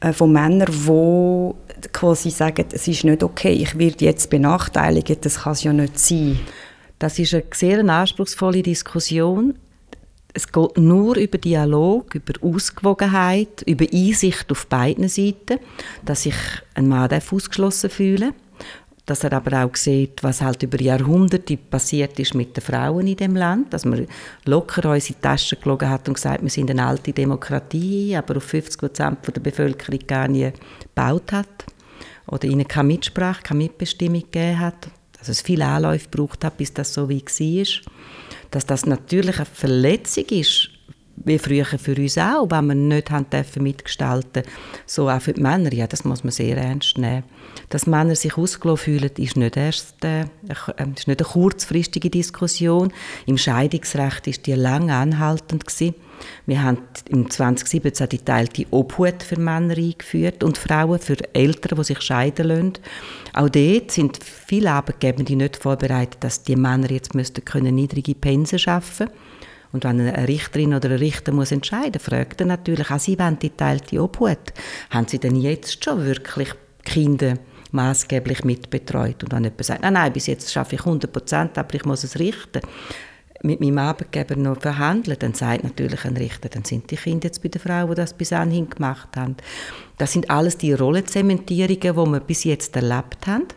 äh, 0.00 0.12
von 0.12 0.32
Männern, 0.32 0.68
die 0.70 1.88
quasi 1.92 2.30
sagen, 2.30 2.66
es 2.72 2.86
ist 2.86 3.04
nicht 3.04 3.22
okay, 3.22 3.52
ich 3.52 3.76
werde 3.76 4.04
jetzt 4.04 4.30
benachteiligt, 4.30 5.24
das 5.24 5.40
kann 5.40 5.52
es 5.52 5.64
ja 5.64 5.72
nicht 5.72 5.98
sein. 5.98 6.38
Das 6.98 7.18
ist 7.18 7.34
eine 7.34 7.42
sehr 7.52 7.80
anspruchsvolle 7.80 8.62
Diskussion 8.62 9.54
es 10.34 10.50
geht 10.50 10.78
nur 10.78 11.16
über 11.16 11.38
Dialog, 11.38 12.14
über 12.14 12.32
Ausgewogenheit, 12.42 13.62
über 13.66 13.86
Einsicht 13.92 14.50
auf 14.50 14.66
beiden 14.66 15.08
Seiten, 15.08 15.58
dass 16.04 16.22
sich 16.22 16.34
ein 16.74 16.88
Mann 16.88 17.10
ausgeschlossen 17.12 17.90
fühlen 17.90 18.34
dass 19.04 19.24
er 19.24 19.32
aber 19.32 19.64
auch 19.64 19.74
sieht, 19.74 20.22
was 20.22 20.42
halt 20.42 20.62
über 20.62 20.80
Jahrhunderte 20.80 21.56
passiert 21.56 22.18
ist 22.20 22.34
mit 22.34 22.56
den 22.56 22.62
Frauen 22.62 23.06
in 23.06 23.16
dem 23.16 23.34
Land, 23.34 23.72
dass 23.72 23.84
man 23.84 24.06
locker 24.44 24.90
uns 24.90 25.10
in 25.10 25.16
die 25.16 25.20
Tasche 25.20 25.56
gelogen 25.56 25.90
hat 25.90 26.06
und 26.08 26.14
gesagt, 26.14 26.42
wir 26.42 26.50
sind 26.50 26.70
eine 26.70 26.86
alte 26.86 27.12
Demokratie, 27.12 28.16
aber 28.16 28.36
auf 28.36 28.44
50 28.44 28.78
Prozent 28.78 29.18
der 29.26 29.40
Bevölkerung 29.40 29.98
gar 30.06 30.28
nie 30.28 30.52
gebaut 30.80 31.32
hat 31.32 31.66
oder 32.28 32.44
ihnen 32.44 32.68
keine 32.68 32.88
Mitsprache, 32.88 33.42
keine 33.42 33.64
Mitbestimmung 33.64 34.22
gegeben 34.22 34.60
hat, 34.60 34.88
dass 35.18 35.28
es 35.28 35.40
viele 35.40 35.66
Anläufe 35.66 36.08
gebraucht 36.08 36.44
hat, 36.44 36.56
bis 36.56 36.72
das 36.72 36.94
so 36.94 37.08
wie 37.08 37.22
war 37.22 37.92
dass 38.52 38.66
das 38.66 38.86
natürlich 38.86 39.36
eine 39.36 39.46
Verletzung 39.46 40.24
ist, 40.26 40.70
wie 41.16 41.38
früher 41.38 41.64
für 41.64 41.94
uns 41.94 42.18
auch, 42.18 42.50
wenn 42.50 42.66
wir 42.66 42.74
nicht 42.74 43.10
haben 43.10 43.28
dürfen 43.30 43.62
mitgestalten 43.62 44.42
so 44.86 45.08
auch 45.08 45.20
für 45.20 45.32
die 45.32 45.40
Männer, 45.40 45.72
ja, 45.72 45.86
das 45.86 46.04
muss 46.04 46.24
man 46.24 46.32
sehr 46.32 46.56
ernst 46.56 46.98
nehmen. 46.98 47.24
Dass 47.68 47.86
Männer 47.86 48.16
sich 48.16 48.36
ausgelassen 48.36 48.84
fühlen, 48.84 49.10
ist 49.16 49.36
nicht 49.36 49.56
erst 49.56 50.04
äh, 50.04 50.24
ist 50.94 51.08
nicht 51.08 51.20
eine 51.20 51.28
kurzfristige 51.28 52.10
Diskussion. 52.10 52.92
Im 53.26 53.38
Scheidungsrecht 53.38 54.26
ist 54.26 54.46
die 54.46 54.54
lange 54.54 54.94
anhaltend 54.94 55.66
gewesen. 55.66 55.94
Wir 56.46 56.62
haben 56.62 56.78
im 57.08 57.30
2017 57.30 58.08
die 58.08 58.18
teilte 58.18 58.66
Obhut 58.70 59.22
für 59.22 59.38
Männer 59.38 59.76
eingeführt 59.76 60.44
und 60.44 60.58
Frauen 60.58 60.98
für 60.98 61.16
Eltern, 61.34 61.78
die 61.78 61.84
sich 61.84 62.00
scheiden 62.00 62.46
lassen. 62.46 62.72
Auch 63.32 63.48
dort 63.48 63.90
sind 63.90 64.18
viele 64.22 64.70
Arbeitgeber 64.70 65.22
nicht 65.22 65.56
vorbereitet, 65.56 66.18
dass 66.20 66.42
die 66.42 66.56
Männer 66.56 66.90
jetzt 66.90 67.14
müssten 67.14 67.44
können 67.44 67.74
niedrige 67.74 68.14
Pensen 68.14 68.58
schaffen 68.58 69.08
und 69.72 69.84
wenn 69.84 70.00
eine 70.00 70.28
Richterin 70.28 70.74
oder 70.74 70.90
ein 70.90 70.98
Richter 70.98 71.32
muss 71.32 71.52
entscheiden, 71.52 72.00
fragt 72.00 72.40
er 72.40 72.46
natürlich, 72.46 72.90
auch 72.90 72.98
sie 72.98 73.18
wollen 73.18 73.38
die 73.38 73.50
teilte 73.50 74.02
Obhut. 74.02 74.52
Haben 74.90 75.08
sie 75.08 75.18
denn 75.18 75.36
jetzt 75.36 75.82
schon 75.82 76.04
wirklich 76.04 76.52
Kinder 76.84 77.34
maßgeblich 77.70 78.44
mitbetreut? 78.44 79.24
Und 79.24 79.32
wenn 79.32 79.44
jemand 79.44 79.64
sagt, 79.64 79.82
nein, 79.82 79.94
nein, 79.94 80.12
bis 80.12 80.26
jetzt 80.26 80.52
schaffe 80.52 80.74
ich 80.74 80.82
100 80.82 81.10
Prozent, 81.10 81.56
aber 81.56 81.74
ich 81.74 81.84
muss 81.84 82.04
es 82.04 82.18
richten, 82.18 82.60
mit 83.42 83.60
meinem 83.60 83.78
Arbeitgeber 83.78 84.36
noch 84.36 84.60
verhandeln, 84.60 85.16
dann 85.18 85.34
sagt 85.34 85.64
natürlich 85.64 86.04
ein 86.04 86.16
Richter, 86.16 86.48
dann 86.48 86.64
sind 86.64 86.90
die 86.90 86.96
Kinder 86.96 87.26
jetzt 87.26 87.42
bei 87.42 87.48
der 87.48 87.60
Frau, 87.60 87.88
die 87.88 87.94
das 87.94 88.14
bis 88.14 88.32
anhin 88.32 88.70
gemacht 88.70 89.08
haben. 89.16 89.36
Das 89.98 90.12
sind 90.12 90.30
alles 90.30 90.58
die 90.58 90.72
Rollenzementierungen, 90.72 91.80
die 91.80 92.12
wir 92.12 92.20
bis 92.20 92.44
jetzt 92.44 92.76
erlebt 92.76 93.26
haben. 93.26 93.48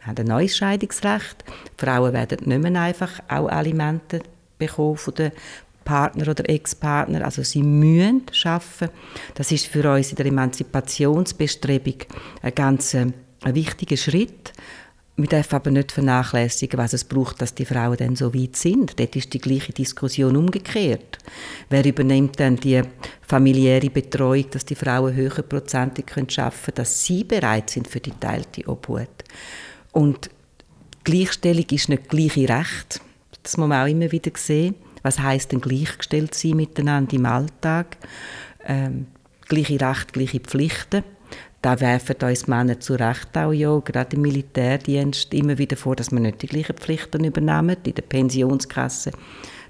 haben 0.00 0.16
ein 0.18 0.26
neues 0.26 0.56
Scheidungsrecht. 0.56 1.44
Frauen 1.76 2.12
werden 2.12 2.38
nicht 2.44 2.62
mehr 2.62 2.80
einfach 2.80 3.20
auch 3.28 3.48
Alimente 3.48 4.20
bekommen 4.58 4.96
von 4.96 5.14
den 5.14 5.32
Partner 5.84 6.28
oder 6.28 6.48
Ex-Partner. 6.48 7.24
Also 7.24 7.42
sie 7.42 7.62
müssen 7.62 8.22
arbeiten. 8.44 8.90
Das 9.34 9.52
ist 9.52 9.66
für 9.66 9.92
uns 9.92 10.10
in 10.10 10.16
der 10.16 10.26
Emanzipationsbestrebung 10.26 11.96
ein 12.42 12.54
ganz 12.54 12.94
äh, 12.94 13.06
ein 13.42 13.54
wichtiger 13.54 13.96
Schritt. 13.96 14.52
Wir 15.16 15.28
dürfen 15.28 15.54
aber 15.54 15.70
nicht 15.70 15.92
vernachlässigen, 15.92 16.76
was 16.76 16.92
es 16.92 17.04
braucht, 17.04 17.40
dass 17.40 17.54
die 17.54 17.64
Frauen 17.64 17.96
dann 17.96 18.16
so 18.16 18.34
weit 18.34 18.56
sind. 18.56 18.98
Dort 18.98 19.14
ist 19.14 19.32
die 19.32 19.38
gleiche 19.38 19.72
Diskussion 19.72 20.36
umgekehrt. 20.36 21.18
Wer 21.70 21.84
übernimmt 21.84 22.40
dann 22.40 22.56
die 22.56 22.82
familiäre 23.22 23.90
Betreuung, 23.90 24.50
dass 24.50 24.64
die 24.64 24.74
Frauen 24.74 25.14
höher 25.14 25.42
prozentig 25.42 26.06
arbeiten 26.10 26.26
können, 26.26 26.74
dass 26.74 27.04
sie 27.04 27.22
bereit 27.22 27.70
sind 27.70 27.86
für 27.86 28.00
die 28.00 28.10
teilte 28.10 28.66
Obhut. 28.66 29.08
Und 29.92 30.30
Gleichstellung 31.04 31.66
ist 31.70 31.88
nicht 31.88 32.08
gleiche 32.08 32.48
Recht. 32.48 33.00
Das 33.44 33.56
muss 33.56 33.68
man 33.68 33.84
auch 33.84 33.90
immer 33.90 34.10
wieder 34.10 34.32
sehen. 34.34 34.74
Was 35.04 35.20
heißt 35.20 35.52
denn 35.52 35.60
gleichgestellt 35.60 36.34
sein 36.34 36.56
miteinander 36.56 37.12
im 37.14 37.26
Alltag? 37.26 37.98
Ähm, 38.66 39.06
gleiche 39.46 39.78
Rechte, 39.78 40.12
gleiche 40.12 40.40
Pflichten. 40.40 41.04
Da 41.60 41.78
werfen 41.78 42.16
uns 42.22 42.46
Männer 42.46 42.80
zu 42.80 42.94
Recht 42.94 43.36
auch 43.36 43.52
ja, 43.52 43.78
gerade 43.80 44.16
im 44.16 44.22
Militärdienst, 44.22 45.32
immer 45.34 45.58
wieder 45.58 45.76
vor, 45.76 45.94
dass 45.94 46.10
wir 46.10 46.20
nicht 46.20 46.40
die 46.40 46.46
gleichen 46.46 46.76
Pflichten 46.76 47.24
übernehmen. 47.24 47.76
In 47.84 47.94
der 47.94 48.02
Pensionskasse, 48.02 49.12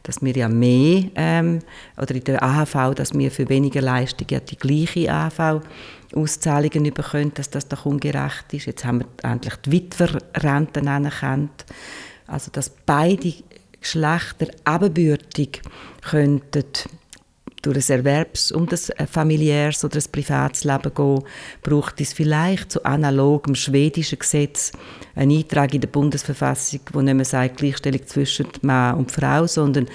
dass 0.05 0.23
wir 0.23 0.37
ja 0.37 0.49
mehr, 0.49 1.05
ähm, 1.17 1.59
oder 2.01 2.15
in 2.15 2.23
der 2.23 2.41
AHV, 2.41 2.95
dass 2.95 3.13
wir 3.13 3.31
für 3.33 3.49
weniger 3.49 3.81
Leistung 3.81 4.29
ja 4.31 4.39
die 4.39 4.57
gleiche 4.57 5.13
AHV-Auszahlungen 5.13 6.95
bekommen, 6.95 7.33
dass 7.35 7.51
das 7.51 7.67
doch 7.67 7.87
ungerecht 7.87 8.53
ist. 8.53 8.67
Jetzt 8.67 8.85
haben 8.85 9.01
wir 9.01 9.31
endlich 9.31 9.57
die 9.57 9.73
Witwerrenten 9.73 10.87
anerkannt. 10.87 11.65
Also, 12.29 12.53
dass 12.53 12.71
beide 12.71 13.35
Geschlechter 13.85 14.49
ebenbürtig 14.67 15.63
könnten 16.03 16.65
durch 17.65 17.91
ein 17.91 17.99
Erwerbs- 17.99 18.53
und 18.53 18.73
ein 18.73 19.07
familiäres 19.07 19.85
oder 19.85 19.99
ein 19.99 20.13
privates 20.13 20.65
Leben 20.65 20.93
gehen, 20.95 21.23
braucht 21.63 22.01
es 22.01 22.13
vielleicht 22.13 22.73
zu 22.73 22.85
analogem 22.85 23.55
schwedischen 23.55 24.19
Gesetz 24.19 24.73
einen 25.15 25.39
Eintrag 25.39 25.73
in 25.75 25.81
der 25.81 25.89
Bundesverfassung, 25.89 26.81
wo 26.93 27.01
nicht 27.01 27.15
mehr 27.15 27.25
sagt 27.25 27.59
Gleichstellung 27.59 28.07
zwischen 28.07 28.49
Mann 28.63 28.97
und 28.97 29.13
Frau, 29.13 29.47
sondern 29.47 29.87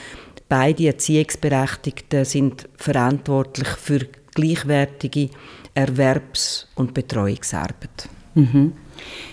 beide 0.47 0.87
Erziehungsberechtigten 0.87 2.25
sind 2.25 2.67
verantwortlich 2.77 3.67
für 3.67 4.07
gleichwertige 4.33 5.29
Erwerbs- 5.75 6.67
und 6.75 6.93
Betreuungsarbeit. 6.93 8.09
Mhm. 8.33 8.73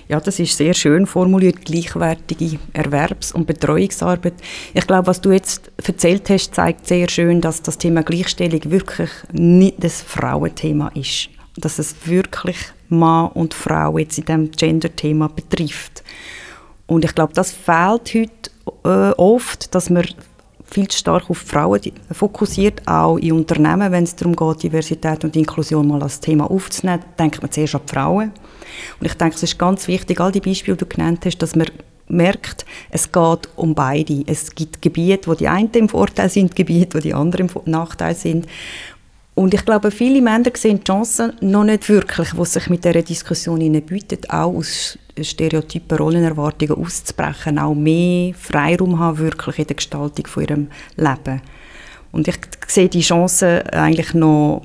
Ja, 0.08 0.20
das 0.20 0.38
ist 0.38 0.56
sehr 0.56 0.74
schön 0.74 1.06
formuliert, 1.06 1.64
gleichwertige 1.64 2.58
Erwerbs- 2.72 3.32
und 3.32 3.46
Betreuungsarbeit. 3.46 4.34
Ich 4.72 4.86
glaube, 4.86 5.08
was 5.08 5.20
du 5.20 5.32
jetzt 5.32 5.70
erzählt 5.84 6.30
hast, 6.30 6.54
zeigt 6.54 6.86
sehr 6.86 7.08
schön, 7.08 7.40
dass 7.40 7.62
das 7.62 7.78
Thema 7.78 8.02
Gleichstellung 8.02 8.60
wirklich 8.70 9.10
nicht 9.32 9.82
das 9.82 10.02
Frauenthema 10.02 10.88
ist. 10.94 11.30
Dass 11.56 11.78
es 11.78 11.94
wirklich 12.04 12.56
Mann 12.88 13.30
und 13.32 13.54
Frau 13.54 13.98
jetzt 13.98 14.18
in 14.18 14.24
diesem 14.24 14.50
Gender-Thema 14.52 15.28
betrifft. 15.28 16.04
Und 16.86 17.04
ich 17.04 17.14
glaube, 17.14 17.32
das 17.32 17.50
fehlt 17.50 18.14
heute 18.14 18.50
äh, 18.84 19.12
oft, 19.16 19.74
dass 19.74 19.90
man 19.90 20.04
viel 20.68 20.88
zu 20.88 20.98
stark 20.98 21.30
auf 21.30 21.38
Frauen 21.38 21.80
fokussiert, 22.10 22.86
auch 22.86 23.16
in 23.18 23.32
Unternehmen, 23.32 23.92
wenn 23.92 24.04
es 24.04 24.16
darum 24.16 24.34
geht, 24.34 24.64
Diversität 24.64 25.24
und 25.24 25.36
Inklusion 25.36 25.86
mal 25.86 26.02
als 26.02 26.20
Thema 26.20 26.50
aufzunehmen, 26.50 27.04
denkt 27.18 27.40
man 27.40 27.50
zuerst 27.50 27.76
an 27.76 27.82
die 27.86 27.92
Frauen. 27.92 28.32
Und 29.00 29.06
ich 29.06 29.14
denke, 29.14 29.36
es 29.36 29.42
ist 29.42 29.58
ganz 29.58 29.86
wichtig, 29.88 30.20
all 30.20 30.32
die 30.32 30.40
Beispiele, 30.40 30.76
die 30.76 30.84
du 30.84 30.94
genannt 30.94 31.24
hast, 31.24 31.38
dass 31.38 31.54
man 31.54 31.66
merkt, 32.08 32.64
es 32.90 33.10
geht 33.10 33.48
um 33.56 33.74
beide. 33.74 34.22
Es 34.26 34.54
gibt 34.54 34.82
Gebiete, 34.82 35.28
wo 35.28 35.34
die 35.34 35.48
einen 35.48 35.70
im 35.72 35.88
Vorteil 35.88 36.28
sind, 36.28 36.54
Gebiete, 36.54 36.98
wo 36.98 37.00
die 37.00 37.14
anderen 37.14 37.48
im 37.48 37.70
Nachteil 37.70 38.14
sind. 38.14 38.46
Und 39.34 39.52
ich 39.52 39.64
glaube, 39.64 39.90
viele 39.90 40.22
Männer 40.22 40.50
sehen 40.54 40.78
die 40.78 40.84
Chancen 40.84 41.32
noch 41.40 41.64
nicht 41.64 41.88
wirklich, 41.88 42.30
die 42.30 42.44
sich 42.44 42.70
mit 42.70 42.84
dieser 42.84 43.02
Diskussion 43.02 43.58
bietet, 43.82 44.30
auch 44.30 44.54
aus 44.54 44.98
stereotypen 45.20 45.98
Rollenerwartungen 45.98 46.76
auszubrechen, 46.76 47.58
auch 47.58 47.74
mehr 47.74 48.34
Freiraum 48.34 48.98
haben 48.98 49.18
wirklich 49.18 49.58
in 49.58 49.66
der 49.66 49.76
Gestaltung 49.76 50.26
von 50.26 50.42
ihrem 50.42 50.68
Leben. 50.96 51.40
Und 52.12 52.28
ich 52.28 52.38
sehe 52.66 52.88
die 52.88 53.00
Chancen 53.00 53.62
eigentlich 53.68 54.14
noch 54.14 54.62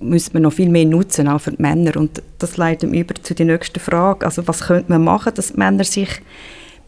müsste 0.00 0.34
man 0.34 0.42
noch 0.42 0.52
viel 0.52 0.68
mehr 0.68 0.84
nutzen, 0.84 1.28
auch 1.28 1.40
für 1.40 1.52
die 1.52 1.62
Männer. 1.62 1.96
Und 1.96 2.22
das 2.38 2.56
leitet 2.56 2.90
mich 2.90 3.00
über 3.00 3.14
zu 3.14 3.34
der 3.34 3.46
nächsten 3.46 3.80
Frage. 3.80 4.26
Also 4.26 4.46
was 4.46 4.60
könnte 4.60 4.90
man 4.90 5.04
machen, 5.04 5.32
dass 5.34 5.52
die 5.52 5.58
Männer 5.58 5.84
sich 5.84 6.10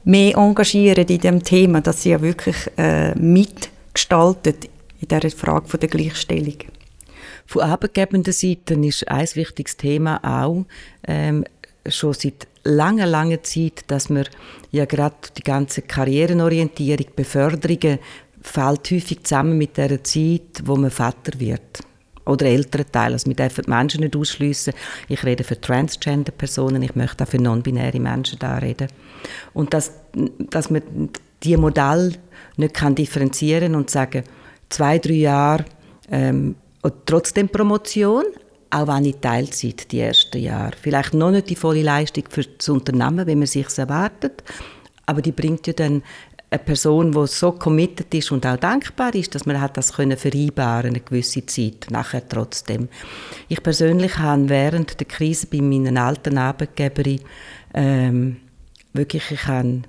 mehr 0.04 0.36
engagieren 0.36 1.06
in 1.06 1.20
dem 1.20 1.42
Thema, 1.42 1.80
dass 1.80 2.02
sie 2.02 2.10
ja 2.10 2.20
wirklich 2.20 2.56
äh, 2.76 3.14
mitgestalten 3.14 4.54
in 5.00 5.08
dieser 5.08 5.36
Frage 5.36 5.68
von 5.68 5.80
der 5.80 5.88
Gleichstellung? 5.88 6.56
Von 7.46 7.62
arbeitgebender 7.62 8.32
Seite 8.32 8.74
ist 8.74 9.08
ein 9.08 9.26
wichtiges 9.34 9.76
Thema 9.76 10.20
auch 10.22 10.64
ähm, 11.06 11.44
schon 11.86 12.12
seit 12.12 12.46
langer, 12.64 13.06
langer 13.06 13.42
Zeit, 13.42 13.84
dass 13.86 14.10
man 14.10 14.24
ja 14.70 14.84
gerade 14.84 15.16
die 15.36 15.42
ganze 15.42 15.82
Karrierenorientierung, 15.82 17.06
Beförderungen 17.16 17.98
fällt 18.42 18.90
häufig 18.90 19.22
zusammen 19.24 19.58
mit 19.58 19.76
der 19.76 20.02
Zeit, 20.02 20.62
wo 20.64 20.76
man 20.76 20.90
Vater 20.90 21.38
wird 21.38 21.80
oder 22.24 22.46
älteren 22.46 22.90
Teil. 22.90 23.12
Also 23.12 23.26
wir 23.26 23.34
dürfen 23.34 23.64
die 23.64 23.70
Menschen 23.70 24.00
nicht 24.00 24.16
ausschliessen. 24.16 24.72
Ich 25.08 25.24
rede 25.24 25.44
für 25.44 25.60
Transgender-Personen, 25.60 26.82
ich 26.82 26.94
möchte 26.94 27.24
auch 27.24 27.28
für 27.28 27.40
non-binäre 27.40 28.00
Menschen 28.00 28.38
da 28.38 28.58
reden. 28.58 28.88
Und 29.52 29.74
dass, 29.74 29.92
dass 30.50 30.70
man 30.70 30.82
diese 31.42 31.58
Modell 31.58 32.14
nicht 32.56 32.74
kann 32.74 32.94
differenzieren 32.94 33.74
und 33.74 33.90
sagen, 33.90 34.24
zwei, 34.68 34.98
drei 34.98 35.14
Jahre 35.14 35.64
ähm, 36.10 36.54
trotzdem 37.06 37.48
Promotion, 37.48 38.24
auch 38.70 38.86
wenn 38.86 39.04
ich 39.04 39.16
Teilzeit 39.16 39.90
die 39.90 40.00
ersten 40.00 40.38
Jahre. 40.38 40.72
Vielleicht 40.80 41.14
noch 41.14 41.30
nicht 41.30 41.50
die 41.50 41.56
volle 41.56 41.82
Leistung 41.82 42.24
für 42.28 42.44
das 42.44 42.68
Unternehmen, 42.68 43.26
wie 43.26 43.34
man 43.34 43.46
sich 43.46 43.66
erwartet, 43.76 44.44
aber 45.06 45.22
die 45.22 45.32
bringt 45.32 45.66
ja 45.66 45.72
dann 45.72 46.02
eine 46.50 46.58
Person, 46.58 47.12
die 47.12 47.26
so 47.26 47.52
committed 47.52 48.12
ist 48.12 48.32
und 48.32 48.44
auch 48.44 48.56
dankbar 48.56 49.14
ist, 49.14 49.34
dass 49.34 49.46
man 49.46 49.60
hat 49.60 49.76
das 49.76 49.92
können 49.92 50.16
vereinbaren 50.16 50.90
eine 50.90 51.00
gewisse 51.00 51.46
Zeit 51.46 51.86
nachher 51.90 52.28
trotzdem. 52.28 52.88
Ich 53.48 53.62
persönlich 53.62 54.18
habe 54.18 54.48
während 54.48 54.98
der 54.98 55.06
Krise 55.06 55.46
bei 55.46 55.60
meinen 55.60 55.96
alten 55.96 56.38
Arbeitgebern 56.38 57.20
ähm, 57.74 58.36
wirklich, 58.92 59.30
ich 59.30 59.46
habe 59.46 59.82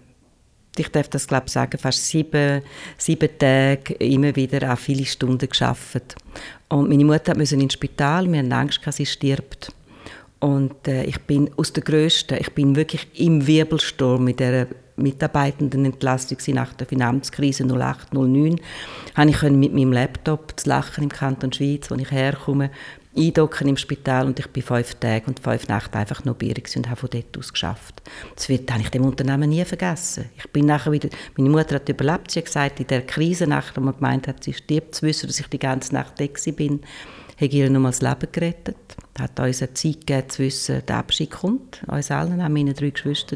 ich 0.77 0.89
darf 0.89 1.09
das 1.09 1.27
glaube 1.27 1.45
ich 1.47 1.53
sagen, 1.53 1.77
fast 1.77 2.07
sieben, 2.07 2.61
sieben 2.97 3.29
Tage 3.37 3.93
immer 3.95 4.35
wieder 4.35 4.71
auch 4.73 4.77
viele 4.77 5.05
Stunden 5.05 5.49
geschafft. 5.49 6.15
Und 6.69 6.89
meine 6.89 7.05
Mutter 7.05 7.37
musste 7.37 7.55
ins 7.55 7.73
Spital, 7.73 8.31
wir 8.31 8.39
hatten 8.39 8.53
Angst, 8.53 8.79
dass 8.85 8.95
sie 8.95 9.05
stirbt. 9.05 9.73
Und 10.39 10.87
äh, 10.87 11.03
ich 11.03 11.19
bin 11.21 11.51
aus 11.57 11.73
der 11.73 11.83
Größten, 11.83 12.37
ich 12.39 12.51
bin 12.53 12.75
wirklich 12.75 13.07
im 13.13 13.45
Wirbelsturm 13.45 14.23
mit 14.23 14.39
der 14.39 14.67
Mitarbeitendenentlastung 15.01 16.37
nach 16.53 16.73
der 16.73 16.87
Finanzkrise 16.87 17.63
08, 17.63 18.13
09, 18.13 18.55
habe 19.15 19.29
ich 19.29 19.41
mit 19.41 19.73
meinem 19.73 19.93
Laptop 19.93 20.59
zu 20.59 20.69
lachen 20.69 21.03
im 21.03 21.09
Kanton 21.09 21.51
Schweiz, 21.53 21.89
wo 21.89 21.95
ich 21.95 22.11
herkomme, 22.11 22.71
eindocken 23.15 23.67
im 23.67 23.77
Spital 23.77 24.25
und 24.25 24.39
ich 24.39 24.47
bin 24.47 24.63
fünf 24.63 24.95
Tage 24.95 25.25
und 25.27 25.39
fünf 25.39 25.67
Nächte 25.67 25.97
einfach 25.97 26.23
noch 26.23 26.35
bei 26.35 26.53
und 26.75 26.89
habe 26.89 26.99
von 26.99 27.09
dort 27.09 27.37
aus 27.37 27.51
geschafft. 27.51 28.01
Das 28.35 28.47
wird 28.47 28.71
habe 28.71 28.81
ich 28.81 28.89
dem 28.89 29.03
Unternehmen 29.03 29.49
nie 29.49 29.65
vergessen. 29.65 30.29
Ich 30.37 30.49
bin 30.51 30.65
nachher 30.65 30.91
wieder, 30.91 31.09
meine 31.35 31.49
Mutter 31.49 31.75
hat 31.75 31.89
überlebt, 31.89 32.31
sie 32.31 32.39
hat 32.39 32.45
gesagt, 32.45 32.79
in 32.79 32.87
der 32.87 33.05
Krise 33.05 33.47
nachher, 33.47 33.75
wo 33.75 33.81
man 33.81 33.95
gemeint 33.95 34.27
hat, 34.27 34.43
sie 34.43 34.53
stirbt, 34.53 34.95
zu 34.95 35.05
wissen, 35.05 35.27
dass 35.27 35.39
ich 35.39 35.47
die 35.47 35.59
ganze 35.59 35.93
Nacht 35.93 36.19
weg 36.19 36.39
bin, 36.55 36.81
ich 37.37 37.53
ihr 37.53 37.69
nochmal 37.69 37.91
das 37.91 38.01
Leben 38.01 38.31
gerettet. 38.31 38.77
Hat 39.19 39.39
uns 39.39 39.61
eine 39.61 39.73
Zeit 39.73 40.05
gegeben, 40.05 40.29
zu 40.29 40.43
wissen, 40.43 40.83
der 40.87 40.97
Abschied 40.97 41.31
kommt, 41.31 41.83
uns 41.87 42.11
allen, 42.11 42.41
auch 42.41 42.49
meine 42.49 42.73
drei 42.73 42.91
Geschwister 42.91 43.35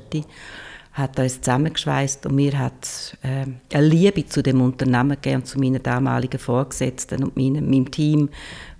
hat 0.95 1.19
uns 1.19 1.41
zusammengeschweißt 1.41 2.25
und 2.25 2.35
mir 2.35 2.57
hat 2.57 3.17
äh, 3.21 3.45
eine 3.75 3.85
Liebe 3.85 4.25
zu 4.25 4.41
dem 4.41 4.61
Unternehmen 4.61 5.11
gegeben 5.11 5.41
und 5.41 5.45
zu 5.45 5.59
meinen 5.59 5.83
damaligen 5.83 6.39
Vorgesetzten 6.39 7.21
und 7.21 7.35
meinem, 7.35 7.69
meinem 7.69 7.91
Team, 7.91 8.29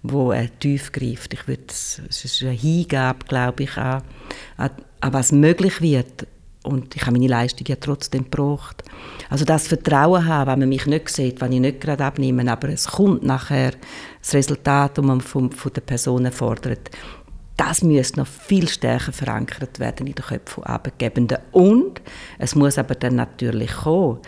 wo 0.01 0.31
äh, 0.31 0.47
tief 0.61 0.93
greift. 0.93 1.33
Ich 1.33 1.45
würde, 1.45 1.63
es 1.67 1.99
ist 2.07 2.41
eine 2.41 2.51
Hingabe, 2.51 3.25
glaube 3.27 3.63
ich, 3.63 3.77
an, 3.77 4.01
an, 4.55 4.69
an, 5.01 5.13
was 5.13 5.33
möglich 5.33 5.81
wird. 5.81 6.25
Und 6.63 6.95
ich 6.95 7.01
habe 7.01 7.11
meine 7.11 7.27
Leistung 7.27 7.67
ja 7.67 7.75
trotzdem 7.75 8.23
gebraucht. 8.23 8.83
Also 9.29 9.43
das 9.43 9.67
Vertrauen 9.67 10.25
haben, 10.25 10.51
wenn 10.51 10.59
man 10.59 10.69
mich 10.69 10.85
nicht 10.85 11.09
sieht, 11.09 11.41
wenn 11.41 11.51
ich 11.51 11.59
nicht 11.59 11.81
gerade 11.81 12.05
abnehme, 12.05 12.49
aber 12.49 12.69
es 12.69 12.87
kommt 12.87 13.23
nachher 13.23 13.73
das 14.21 14.33
Resultat, 14.33 14.97
das 14.97 15.05
man 15.05 15.19
von, 15.19 15.51
von 15.51 15.73
der 15.73 15.81
Person 15.81 16.31
fordert 16.31 16.89
das 17.57 17.83
müsste 17.83 18.19
noch 18.19 18.27
viel 18.27 18.67
stärker 18.67 19.13
verankert 19.13 19.79
werden 19.79 20.07
in 20.07 20.13
den 20.13 20.25
Köpfen 20.25 20.41
von 20.45 20.63
Arbeitgebenden. 20.65 21.37
Und 21.51 22.01
es 22.37 22.55
muss 22.55 22.77
aber 22.77 22.95
dann 22.95 23.15
natürlich 23.15 23.71
kommen, 23.71 24.19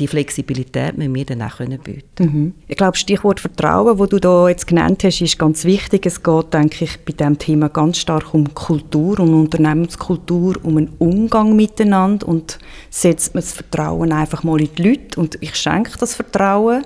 die 0.00 0.08
Flexibilität 0.08 0.98
müssen 0.98 1.14
wir 1.14 1.24
dann 1.24 1.42
auch 1.42 1.58
bieten 1.58 2.04
mhm. 2.18 2.54
Ich 2.66 2.76
glaube, 2.76 2.96
Stichwort 2.96 3.38
Vertrauen, 3.38 3.96
das 3.96 4.08
du 4.08 4.18
da 4.18 4.48
jetzt 4.48 4.66
genannt 4.66 5.04
hast, 5.04 5.20
ist 5.20 5.38
ganz 5.38 5.64
wichtig. 5.64 6.04
Es 6.06 6.22
geht, 6.22 6.52
denke 6.52 6.84
ich, 6.84 6.98
bei 7.04 7.12
diesem 7.12 7.38
Thema 7.38 7.68
ganz 7.68 7.98
stark 7.98 8.34
um 8.34 8.52
Kultur, 8.54 9.20
um 9.20 9.42
Unternehmenskultur, 9.42 10.56
um 10.64 10.78
einen 10.78 10.94
Umgang 10.98 11.54
miteinander 11.54 12.26
und 12.26 12.58
setzt 12.90 13.34
man 13.34 13.42
das 13.42 13.52
Vertrauen 13.52 14.12
einfach 14.12 14.42
mal 14.42 14.60
in 14.60 14.68
die 14.76 14.82
Leute 14.82 15.20
und 15.20 15.38
ich 15.40 15.54
schenke 15.54 15.96
das 15.98 16.16
Vertrauen 16.16 16.84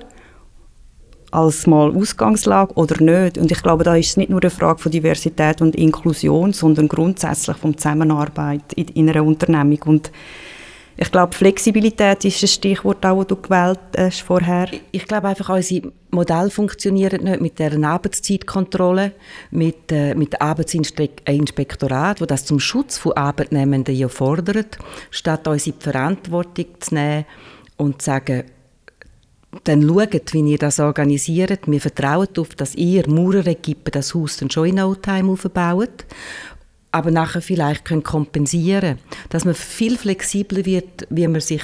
als 1.31 1.67
mal 1.67 1.95
Ausgangslage 1.95 2.75
oder 2.75 3.03
nicht. 3.03 3.39
Und 3.39 3.51
ich 3.51 3.63
glaube, 3.63 3.85
da 3.85 3.95
ist 3.97 4.11
es 4.11 4.17
nicht 4.17 4.31
nur 4.31 4.43
eine 4.43 4.51
Frage 4.51 4.79
von 4.79 4.93
Diversität 4.93 5.61
und 5.61 5.77
Inklusion, 5.77 6.53
sondern 6.53 6.89
grundsätzlich 6.89 7.57
von 7.57 7.77
Zusammenarbeit 7.77 8.73
in, 8.75 8.89
in 8.89 9.11
einer 9.11 9.25
Unternehmung. 9.25 9.81
Und 9.85 10.11
ich 11.01 11.13
glaube, 11.13 11.33
Flexibilität 11.33 12.25
ist 12.25 12.43
ein 12.43 12.49
Stichwort, 12.49 13.07
auch, 13.07 13.19
das 13.19 13.29
du 13.29 13.37
gewählt 13.37 13.79
hast 13.97 14.23
vorher. 14.23 14.69
Ich 14.91 15.07
glaube 15.07 15.29
einfach, 15.29 15.51
unsere 15.51 15.93
Modelle 16.11 16.51
funktionieren 16.51 17.23
nicht 17.23 17.41
mit 17.41 17.59
der 17.61 17.73
Arbeitszeitkontrolle, 17.81 19.13
mit, 19.53 19.93
äh, 19.93 20.17
mit 20.17 20.41
Arbeitsinspektorat, 20.41 22.21
wo 22.21 22.27
das 22.27 22.45
zum 22.45 22.59
Schutz 22.59 22.99
von 22.99 23.13
Arbeitnehmenden 23.13 23.95
ja 23.95 24.09
fordert, 24.09 24.79
statt 25.13 25.47
uns 25.47 25.69
in 25.69 25.75
die 25.79 25.85
Verantwortung 25.85 26.67
zu 26.81 26.95
nehmen 26.95 27.27
und 27.77 28.03
zu 28.03 28.07
sagen, 28.07 28.43
dann 29.65 29.83
schaut, 29.83 30.33
wie 30.35 30.53
ihr 30.53 30.59
das 30.59 30.79
organisiert. 30.79 31.61
Wir 31.67 31.81
vertrauen 31.81 32.29
darauf, 32.33 32.55
dass 32.55 32.75
ihr 32.75 33.09
Maurerequipe 33.09 33.91
das 33.91 34.15
Haus 34.15 34.37
dann 34.37 34.51
schon 34.51 34.69
in 34.69 34.75
No 34.77 34.95
Time 34.95 35.31
aufbaut, 35.33 36.05
aber 36.91 37.11
nachher 37.11 37.43
vielleicht 37.43 37.85
können 37.85 38.03
kompensieren 38.03 38.99
dass 39.29 39.45
man 39.45 39.55
viel 39.55 39.99
flexibler 39.99 40.65
wird, 40.65 41.07
wie 41.11 41.29
man 41.29 41.41
sich 41.41 41.63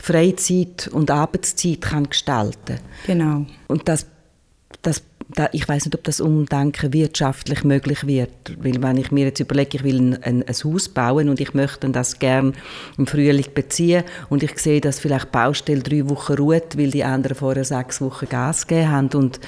Freizeit 0.00 0.88
und 0.88 1.10
Arbeitszeit 1.10 1.80
kann 1.80 2.08
gestalten 2.08 2.78
Genau. 3.06 3.46
Und 3.68 3.88
das, 3.88 4.06
das 4.82 5.02
da, 5.28 5.48
ich 5.52 5.68
weiß 5.68 5.86
nicht, 5.86 5.94
ob 5.94 6.04
das 6.04 6.20
Umdenken 6.20 6.92
wirtschaftlich 6.92 7.64
möglich 7.64 8.06
wird. 8.06 8.30
Weil 8.58 8.82
wenn 8.82 8.96
ich 8.96 9.10
mir 9.10 9.26
jetzt 9.26 9.40
überlege, 9.40 9.78
ich 9.78 9.84
will 9.84 9.98
ein, 9.98 10.22
ein, 10.22 10.42
ein 10.44 10.54
Haus 10.54 10.88
bauen 10.88 11.28
und 11.28 11.40
ich 11.40 11.52
möchte 11.52 11.88
das 11.90 12.18
gerne 12.18 12.52
im 12.96 13.06
Frühling 13.06 13.46
beziehen 13.54 14.04
und 14.28 14.42
ich 14.42 14.58
sehe, 14.58 14.80
dass 14.80 15.00
vielleicht 15.00 15.32
Baustelle 15.32 15.82
drei 15.82 16.08
Wochen 16.08 16.34
ruht, 16.34 16.78
weil 16.78 16.90
die 16.90 17.04
anderen 17.04 17.36
vorher 17.36 17.64
sechs 17.64 18.00
Wochen 18.00 18.28
Gas 18.28 18.66
gegeben 18.66 18.90
haben 18.90 19.08
und 19.14 19.40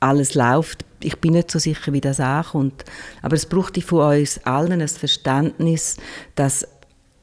alles 0.00 0.34
läuft. 0.34 0.84
Ich 1.02 1.18
bin 1.18 1.32
nicht 1.32 1.50
so 1.50 1.58
sicher, 1.58 1.92
wie 1.92 2.00
das 2.00 2.20
ankommt. 2.20 2.84
Aber 3.22 3.34
es 3.34 3.46
braucht 3.46 3.82
von 3.82 4.18
uns 4.18 4.38
allen 4.44 4.80
ein 4.80 4.88
Verständnis, 4.88 5.96
dass 6.34 6.66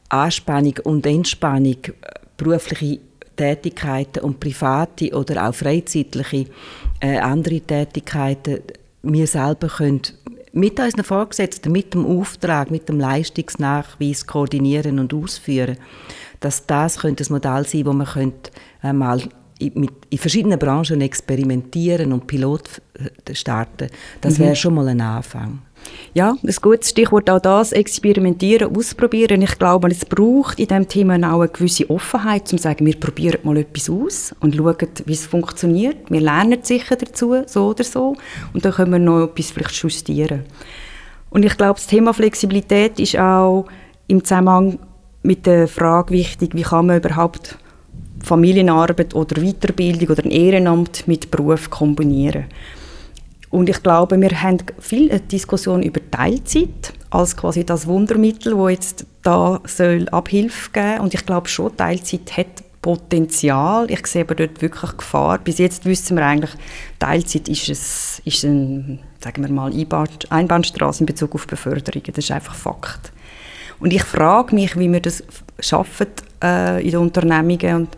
Anspannung 0.10 0.76
und 0.84 1.06
Entspannung 1.06 1.78
berufliche 2.38 3.00
Tätigkeiten 3.40 4.22
und 4.22 4.42
private 4.42 5.12
oder 5.16 5.48
auch 5.48 5.56
freizeitliche 5.56 6.46
äh, 7.00 7.18
andere 7.20 7.62
Tätigkeiten 7.62 8.60
wir 9.02 9.28
selber 9.28 9.70
können 9.70 10.02
mit 10.52 10.78
unseren 10.78 11.06
Vorgesetzten, 11.06 11.72
mit 11.72 11.94
dem 11.94 12.06
Auftrag, 12.06 12.70
mit 12.70 12.90
dem 12.90 13.00
Leistungsnachweis 13.00 14.28
koordinieren 14.28 15.00
und 15.00 15.14
ausführen, 15.14 15.78
dass 16.42 16.66
das 16.66 17.00
könnte 17.00 17.24
ein 17.24 17.32
Modell 17.32 17.66
sein, 17.66 17.86
wo 17.86 17.94
man 17.94 18.08
könnte 18.08 18.52
einmal 18.82 19.22
in, 19.60 19.90
verschiedenen 20.18 20.58
Branchen 20.58 21.02
experimentieren 21.02 22.14
und 22.14 22.28
Pilot 22.28 22.82
äh, 22.94 23.36
starten. 23.36 23.88
Das 24.22 24.40
mhm. 24.40 24.44
wäre 24.44 24.56
schon 24.56 24.74
mal 24.74 24.88
ein 24.88 25.02
Anfang. 25.02 25.60
Ja, 26.14 26.36
ein 26.44 26.56
gutes 26.62 26.90
Stichwort 26.90 27.30
auch 27.30 27.40
das, 27.40 27.72
experimentieren, 27.72 28.76
ausprobieren. 28.76 29.42
Ich 29.42 29.58
glaube, 29.58 29.90
es 29.90 30.04
braucht 30.06 30.60
in 30.60 30.68
diesem 30.68 30.88
Thema 30.88 31.16
auch 31.34 31.42
eine 31.42 31.50
gewisse 31.50 31.90
Offenheit, 31.90 32.42
um 32.52 32.58
zu 32.58 32.64
sagen, 32.64 32.86
wir 32.86 33.00
probieren 33.00 33.40
mal 33.44 33.58
etwas 33.58 33.90
aus 33.90 34.36
und 34.40 34.56
schauen, 34.56 34.76
wie 35.06 35.14
es 35.14 35.26
funktioniert. 35.26 36.10
Wir 36.10 36.22
lernen 36.22 36.60
sicher 36.64 36.96
dazu, 36.96 37.44
so 37.46 37.68
oder 37.68 37.84
so, 37.84 38.16
und 38.54 38.66
dann 38.66 38.74
können 38.74 38.92
wir 38.92 39.00
noch 39.00 39.26
etwas 39.26 39.52
vielleicht 39.52 39.76
justieren. 39.76 40.44
Und 41.30 41.46
ich 41.46 41.56
glaube, 41.56 41.76
das 41.76 41.88
Thema 41.88 42.14
Flexibilität 42.14 43.00
ist 43.00 43.18
auch 43.18 43.68
im 44.08 44.24
Zusammenhang 44.24 44.80
mit 45.22 45.46
der 45.46 45.68
Frage 45.68 46.14
wichtig, 46.14 46.56
wie 46.56 46.64
kann 46.64 46.88
man 46.88 46.98
überhaupt 46.98 47.58
Familienarbeit 48.24 49.16
oder 49.16 49.42
Weiterbildung 49.42 50.10
oder 50.10 50.24
ein 50.24 50.32
Ehrenamt 50.32 51.08
mit 51.08 51.32
Beruf 51.32 51.70
kombinieren. 51.70 52.46
Und 53.50 53.68
ich 53.70 53.82
glaube, 53.82 54.20
wir 54.22 54.42
haben 54.42 54.58
viel 54.80 55.20
Diskussion 55.20 55.82
über 55.82 56.00
Teilzeit 56.12 56.94
als 57.10 57.36
quasi 57.36 57.66
das 57.66 57.88
Wundermittel, 57.88 58.56
wo 58.56 58.70
jetzt 58.70 59.06
da 59.24 59.60
soll 59.66 60.08
Abhilfe 60.10 60.72
geben. 60.72 61.00
Und 61.00 61.14
ich 61.14 61.26
glaube 61.26 61.48
schon, 61.48 61.76
Teilzeit 61.76 62.38
hat 62.38 62.48
Potenzial. 62.82 63.90
Ich 63.92 64.06
sehe 64.08 64.22
aber 64.22 64.36
dort 64.36 64.62
wirklich 64.62 64.98
Gefahr. 64.98 65.40
Bis 65.40 65.58
jetzt 65.58 65.86
wissen 65.86 66.16
wir 66.16 66.26
eigentlich, 66.26 66.52
Teilzeit 67.00 67.50
ist, 67.50 67.68
es, 67.70 68.22
ist 68.24 68.44
ein, 68.44 69.00
sagen 69.20 69.44
wir 69.44 69.52
mal, 69.52 69.74
Einbahnstraße 70.30 71.02
in 71.02 71.06
Bezug 71.06 71.36
auf 71.36 71.48
Beförderung. 71.48 72.04
Das 72.06 72.24
ist 72.24 72.32
einfach 72.32 72.56
Fakt. 72.56 73.12
Und 73.80 73.94
ich 73.94 74.04
frage 74.04 74.56
mich, 74.56 74.78
wie 74.78 74.92
wir 74.92 75.02
das 75.02 75.24
schaffen 75.60 76.08
äh, 76.44 76.84
in 76.84 76.92
den 76.92 77.00
Unternehmungen 77.00 77.76
und, 77.76 77.90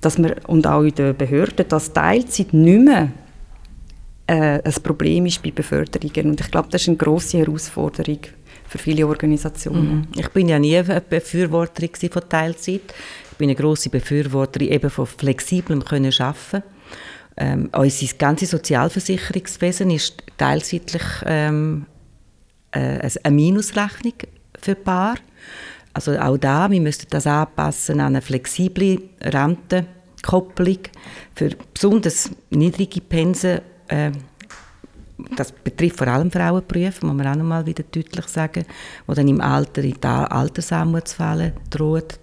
dass 0.00 0.18
wir, 0.18 0.36
und 0.46 0.66
auch 0.66 0.82
in 0.82 0.94
den 0.94 1.16
Behörden, 1.16 1.66
dass 1.68 1.92
Teilzeit 1.92 2.52
nicht 2.52 2.84
mehr 2.84 3.10
äh, 4.26 4.60
ein 4.62 4.82
Problem 4.82 5.26
ist 5.26 5.42
bei 5.42 5.50
Beförderungen. 5.50 6.30
Und 6.30 6.40
ich 6.40 6.50
glaube, 6.50 6.68
das 6.70 6.82
ist 6.82 6.88
eine 6.88 6.96
grosse 6.96 7.38
Herausforderung 7.38 8.18
für 8.68 8.78
viele 8.78 9.06
Organisationen. 9.06 9.96
Mhm. 9.96 10.08
Ich 10.16 10.28
bin 10.28 10.48
ja 10.48 10.58
nie 10.58 10.76
eine 10.76 11.00
Befürworterin 11.00 12.10
von 12.10 12.28
Teilzeit. 12.28 12.82
Ich 13.30 13.38
bin 13.38 13.48
eine 13.48 13.56
grosse 13.56 13.88
Befürworterin 13.88 14.68
eben 14.68 14.90
von 14.90 15.06
flexiblem 15.06 15.84
können 15.84 16.12
arbeiten. 16.18 16.62
Ähm, 17.40 17.70
unser 17.72 18.16
ganzes 18.18 18.50
Sozialversicherungswesen 18.50 19.90
ist 19.90 20.22
teilzeitlich 20.36 21.02
ähm, 21.24 21.86
äh, 22.72 23.08
eine 23.22 23.34
Minusrechnung 23.34 24.14
für 24.60 24.74
Paar. 24.74 25.16
Also 25.98 26.16
auch 26.16 26.38
da, 26.38 26.70
wir 26.70 26.80
müssten 26.80 27.08
das 27.10 27.26
anpassen 27.26 27.98
an 27.98 28.14
eine 28.14 28.22
flexible 28.22 29.00
Rentenkopplung 29.20 30.78
für 31.34 31.50
besonders 31.74 32.30
niedrige 32.50 33.00
Pensen 33.00 33.62
äh, 33.88 34.12
das 35.34 35.50
betrifft 35.50 35.98
vor 35.98 36.06
allem 36.06 36.30
Frauenberufe, 36.30 37.04
muss 37.04 37.16
man 37.16 37.26
auch 37.26 37.34
noch 37.34 37.44
mal 37.44 37.66
wieder 37.66 37.82
deutlich 37.82 38.26
sagen, 38.26 38.64
wo 39.08 39.14
dann 39.14 39.26
im 39.26 39.40
Alter 39.40 39.82
in 39.82 39.94
die 40.00 40.06
Altersarmutsfälle 40.06 41.54
droht, 41.68 42.20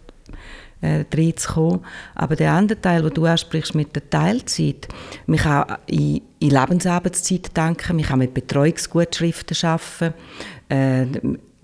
äh, 0.79 1.03
reinzukommen. 1.13 1.81
Aber 2.15 2.37
der 2.37 2.53
andere 2.53 2.79
Teil, 2.79 3.01
den 3.01 3.13
du 3.13 3.25
ansprichst 3.25 3.75
mit 3.75 3.93
der 3.93 4.09
Teilzeit, 4.09 4.87
man 5.25 5.39
kann 5.39 5.77
in, 5.87 6.21
in 6.39 6.49
Lebensarbeitszeit 6.51 7.57
denken, 7.57 7.97
man 7.97 8.05
kann 8.05 8.19
mit 8.19 8.33
Betreuungsgutschriften 8.33 9.57
arbeiten, 9.67 10.13
äh, 10.69 11.05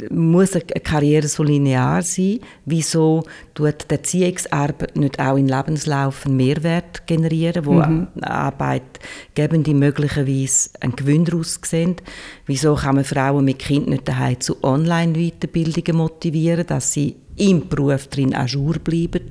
muss 0.10 0.54
eine 0.54 0.64
Karriere 0.64 1.28
so 1.28 1.44
linear 1.44 2.02
sein? 2.02 2.40
Wieso 2.66 3.24
tut 3.54 3.86
die 3.90 3.96
Erziehungsarbeit 3.96 4.96
nicht 4.96 5.20
auch 5.20 5.38
im 5.38 5.48
Lebenslauf 5.48 6.26
einen 6.26 6.38
Mehrwert 6.38 7.06
generieren, 7.08 7.66
wo 7.66 7.74
mhm. 7.74 8.08
Arbeitgebende 8.22 9.74
möglicherweise 9.74 10.70
einen 10.80 10.96
Gewinn 10.96 11.26
daraus 11.26 11.60
sehen? 11.64 11.98
Wieso 12.46 12.76
kann 12.76 12.96
man 12.96 13.06
Frauen 13.06 13.46
mit 13.46 13.60
Kindern 13.60 13.92
nicht 13.92 14.08
daheim 14.08 14.40
zu 14.40 14.64
Online-Weiterbildungen 14.64 15.98
motivieren, 15.98 16.66
dass 16.68 16.94
sie 16.94 17.18
im 17.38 17.68
Beruf 17.68 18.08
drin 18.08 18.36
ajour 18.36 18.80
bleiben? 18.80 19.30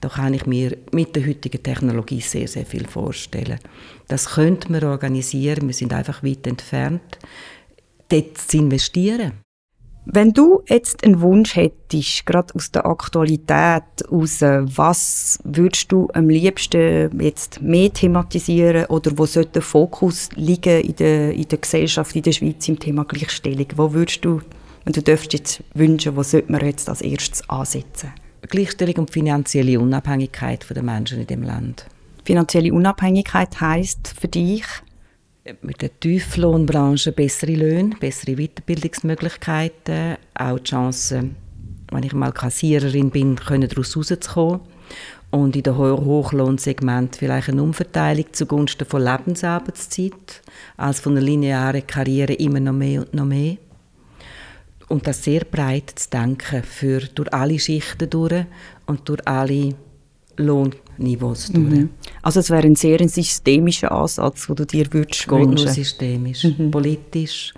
Da 0.00 0.08
kann 0.08 0.34
ich 0.34 0.46
mir 0.46 0.76
mit 0.92 1.16
der 1.16 1.26
heutigen 1.26 1.62
Technologie 1.62 2.20
sehr, 2.20 2.48
sehr 2.48 2.66
viel 2.66 2.86
vorstellen. 2.86 3.58
Das 4.08 4.30
könnte 4.30 4.70
man 4.70 4.84
organisieren, 4.84 5.66
wir 5.66 5.74
sind 5.74 5.92
einfach 5.92 6.22
weit 6.22 6.46
entfernt, 6.46 7.18
dort 8.08 8.38
zu 8.38 8.58
investieren. 8.58 9.32
Wenn 10.08 10.32
du 10.32 10.62
jetzt 10.68 11.02
einen 11.02 11.20
Wunsch 11.20 11.56
hättest, 11.56 12.26
gerade 12.26 12.54
aus 12.54 12.70
der 12.70 12.86
Aktualität 12.86 13.82
aus, 14.08 14.40
was 14.40 15.40
würdest 15.42 15.90
du 15.90 16.08
am 16.14 16.28
liebsten 16.28 17.20
jetzt 17.20 17.60
mehr 17.60 17.92
thematisieren 17.92 18.86
oder 18.86 19.18
wo 19.18 19.26
sollte 19.26 19.50
der 19.54 19.62
Fokus 19.62 20.28
liegen 20.36 20.80
in 20.80 20.94
der, 20.94 21.34
in 21.34 21.48
der 21.48 21.58
Gesellschaft 21.58 22.14
in 22.14 22.22
der 22.22 22.30
Schweiz 22.30 22.68
im 22.68 22.78
Thema 22.78 23.04
Gleichstellung? 23.04 23.66
Wo 23.74 23.92
würdest 23.92 24.24
du, 24.24 24.40
wenn 24.84 24.92
du 24.92 25.02
dürftest 25.02 25.32
jetzt 25.32 25.64
wünschen, 25.74 26.14
wo 26.14 26.22
sollte 26.22 26.52
man 26.52 26.64
jetzt 26.64 26.88
als 26.88 27.00
erstes 27.00 27.48
ansetzen? 27.50 28.12
Gleichstellung 28.42 28.94
und 28.98 29.10
finanzielle 29.10 29.80
Unabhängigkeit 29.80 30.64
der 30.70 30.84
Menschen 30.84 31.20
in 31.20 31.26
dem 31.26 31.42
Land. 31.42 31.84
Finanzielle 32.24 32.72
Unabhängigkeit 32.72 33.60
heißt 33.60 34.14
für 34.20 34.28
dich? 34.28 34.62
Mit 35.62 35.82
der 35.82 35.98
Tieflohnbranche 36.00 37.12
bessere 37.12 37.54
Löhne, 37.54 37.96
bessere 38.00 38.36
Weiterbildungsmöglichkeiten, 38.36 40.16
auch 40.34 40.58
die 40.58 40.64
Chance, 40.64 41.30
wenn 41.92 42.02
ich 42.02 42.12
mal 42.12 42.32
Kassiererin 42.32 43.10
bin, 43.10 43.36
können 43.36 43.68
daraus 43.68 43.96
rauszukommen. 43.96 44.60
Und 45.30 45.56
in 45.56 45.62
dem 45.62 45.76
Hochlohnsegment 45.76 47.16
vielleicht 47.16 47.48
eine 47.48 47.62
Umverteilung 47.62 48.26
zugunsten 48.32 48.86
von 48.86 49.02
Lebensarbeitszeit 49.02 50.42
als 50.76 51.00
von 51.00 51.12
einer 51.12 51.26
linearen 51.26 51.86
Karriere 51.86 52.34
immer 52.34 52.60
noch 52.60 52.72
mehr 52.72 53.00
und 53.00 53.14
noch 53.14 53.24
mehr. 53.24 53.56
Und 54.88 55.06
das 55.06 55.24
sehr 55.24 55.40
breit 55.40 55.92
zu 55.96 56.10
denken, 56.10 56.62
für 56.62 57.00
durch 57.00 57.32
alle 57.32 57.58
Schichten 57.58 58.08
durch 58.08 58.46
und 58.86 59.08
durch 59.08 59.26
alle 59.26 59.74
Durch. 60.98 61.78
Mhm. 61.78 61.90
Also 62.22 62.40
es 62.40 62.50
wäre 62.50 62.66
ein 62.66 62.76
sehr 62.76 63.06
systemischer 63.08 63.92
Ansatz, 63.92 64.46
den 64.46 64.56
du 64.56 64.64
dir 64.64 64.86
würdest 64.92 65.30
wünschen. 65.30 65.64
Nur 65.64 65.72
systemisch, 65.72 66.44
mhm. 66.44 66.70
politisch, 66.70 67.54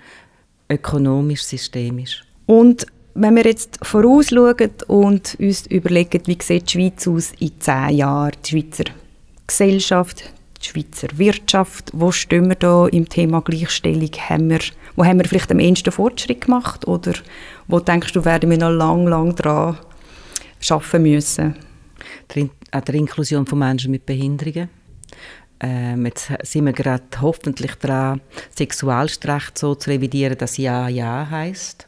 ökonomisch, 0.69 1.43
systemisch. 1.43 2.23
Und 2.45 2.85
wenn 3.15 3.35
wir 3.35 3.43
jetzt 3.43 3.79
vorausschauen 3.81 4.71
und 4.87 5.35
uns 5.39 5.67
überlegen, 5.67 6.21
wie 6.25 6.37
sieht 6.41 6.67
die 6.67 6.71
Schweiz 6.71 7.07
aus 7.07 7.31
in 7.39 7.51
zehn 7.59 7.89
Jahren, 7.89 8.31
die 8.45 8.49
Schweizer 8.49 8.85
Gesellschaft, 9.45 10.23
die 10.61 10.67
Schweizer 10.67 11.07
Wirtschaft, 11.17 11.91
wo 11.93 12.11
stehen 12.11 12.49
wir 12.49 12.55
da 12.55 12.87
im 12.87 13.09
Thema 13.09 13.41
Gleichstellung? 13.41 14.11
Haben 14.29 14.49
wir, 14.49 14.59
wo 14.95 15.03
haben 15.03 15.19
wir 15.19 15.25
vielleicht 15.25 15.51
am 15.51 15.59
ehesten 15.59 15.91
Fortschritt 15.91 16.41
gemacht 16.41 16.87
oder 16.87 17.13
wo 17.67 17.79
denkst 17.79 18.13
du, 18.13 18.25
werden 18.25 18.49
wir 18.49 18.57
noch 18.57 18.71
lang, 18.71 19.07
lang 19.07 19.35
dran 19.35 19.77
arbeiten 20.69 21.01
müssen? 21.01 21.55
An 22.35 22.83
der 22.85 22.95
Inklusion 22.95 23.45
von 23.45 23.59
Menschen 23.59 23.91
mit 23.91 24.05
Behinderungen. 24.05 24.69
Ähm, 25.61 26.05
jetzt 26.05 26.31
sind 26.43 26.65
wir 26.65 26.73
gerade 26.73 27.03
hoffentlich 27.19 27.75
dran, 27.75 28.21
Sexualrecht 28.55 29.57
so 29.57 29.75
zu 29.75 29.89
revidieren, 29.89 30.37
dass 30.37 30.57
Ja, 30.57 30.87
Ja 30.87 31.27
heißt. 31.29 31.85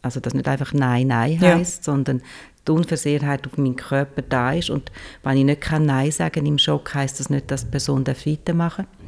Also, 0.00 0.18
dass 0.18 0.34
nicht 0.34 0.48
einfach 0.48 0.72
Nein, 0.72 1.06
Nein 1.08 1.40
heißt, 1.40 1.86
ja. 1.86 1.92
sondern 1.92 2.22
die 2.66 2.72
Unversehrtheit 2.72 3.46
auf 3.46 3.56
meinem 3.56 3.76
Körper 3.76 4.22
da 4.22 4.52
ist. 4.52 4.70
Und 4.70 4.90
wenn 5.22 5.36
ich 5.36 5.44
nicht 5.44 5.60
kann 5.60 5.86
Nein 5.86 6.10
sagen 6.10 6.46
im 6.46 6.58
Schock, 6.58 6.94
heißt 6.94 7.20
das 7.20 7.30
nicht, 7.30 7.50
dass 7.50 7.64
die 7.64 7.70
Person 7.70 8.06
weitermachen 8.06 8.86
darf. 8.86 9.01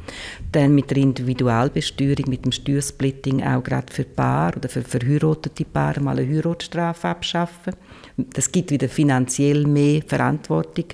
Dann 0.51 0.75
mit 0.75 0.89
der 0.91 0.97
Individualbesteuerung, 0.97 2.29
mit 2.29 2.45
dem 2.45 2.51
Steuersplitting 2.51 3.43
auch 3.43 3.63
gerade 3.63 3.91
für 3.91 4.03
Paar 4.03 4.55
oder 4.55 4.69
für 4.69 4.81
verheiratete 4.81 5.65
Paare 5.65 6.01
mal 6.01 6.17
eine 6.17 6.27
Heiratsstrafe 6.27 7.07
abschaffen. 7.07 7.73
Das 8.17 8.51
gibt 8.51 8.71
wieder 8.71 8.89
finanziell 8.89 9.65
mehr 9.65 10.01
Verantwortung 10.05 10.85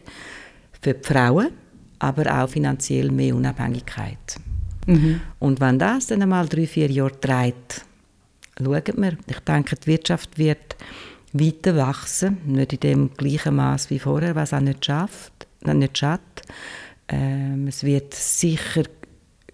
für 0.81 0.93
die 0.93 1.03
Frauen, 1.03 1.49
aber 1.99 2.43
auch 2.43 2.49
finanziell 2.49 3.11
mehr 3.11 3.35
Unabhängigkeit. 3.35 4.39
Mhm. 4.87 5.21
Und 5.39 5.59
wenn 5.59 5.77
das 5.77 6.07
dann 6.07 6.21
einmal 6.21 6.47
drei, 6.47 6.65
vier 6.65 6.89
Jahre 6.89 7.19
trägt, 7.19 7.85
schauen 8.57 8.97
wir. 8.97 9.17
Ich 9.27 9.39
denke, 9.39 9.75
die 9.75 9.87
Wirtschaft 9.87 10.37
wird 10.37 10.75
weiter 11.33 11.75
wachsen, 11.75 12.37
nicht 12.45 12.73
in 12.73 12.79
dem 12.79 13.13
gleichen 13.15 13.55
Maß 13.55 13.89
wie 13.89 13.99
vorher, 13.99 14.35
was 14.35 14.53
auch 14.53 14.59
nicht 14.59 14.85
schafft, 14.85 15.47
nicht 15.65 15.97
schafft. 15.97 16.41
Ähm, 17.07 17.67
es 17.67 17.83
wird 17.83 18.13
sicher 18.13 18.83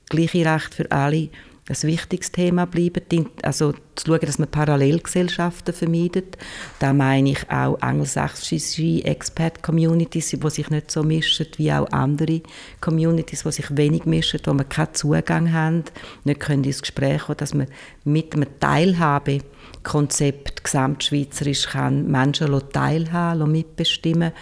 gleiche 0.09 0.45
Recht 0.45 0.73
für 0.73 0.91
alle 0.91 1.29
ein 1.69 1.83
wichtiges 1.83 2.31
Thema 2.31 2.65
bleiben, 2.65 3.29
also 3.41 3.73
zu 3.95 4.05
schauen, 4.05 4.19
dass 4.21 4.39
man 4.39 4.49
Parallelgesellschaften 4.49 5.73
vermeidet. 5.73 6.37
Da 6.79 6.93
meine 6.93 7.31
ich 7.31 7.49
auch 7.49 7.81
angelsächsische 7.81 9.03
Expert-Communities, 9.03 10.29
die 10.29 10.49
sich 10.49 10.69
nicht 10.69 10.91
so 10.91 11.03
mischen 11.03 11.47
wie 11.57 11.73
auch 11.73 11.91
andere 11.91 12.41
Communities, 12.79 13.43
die 13.43 13.51
sich 13.51 13.75
wenig 13.75 14.05
mischen, 14.05 14.39
wo 14.45 14.53
man 14.53 14.69
keinen 14.69 14.93
Zugang 14.93 15.51
haben, 15.51 15.83
nicht 16.23 16.39
können 16.39 16.63
ins 16.63 16.81
Gespräch 16.81 17.23
kommen, 17.23 17.37
dass 17.37 17.53
man 17.53 17.67
mit 18.05 18.33
einem 18.33 18.47
Teilhabe 18.59 19.39
Konzept 19.83 20.63
gesamtschweizerisch 20.63 21.67
kann 21.67 22.09
Menschen 22.09 22.61
teilhaben, 22.71 23.51
mitbestimmen, 23.51 24.33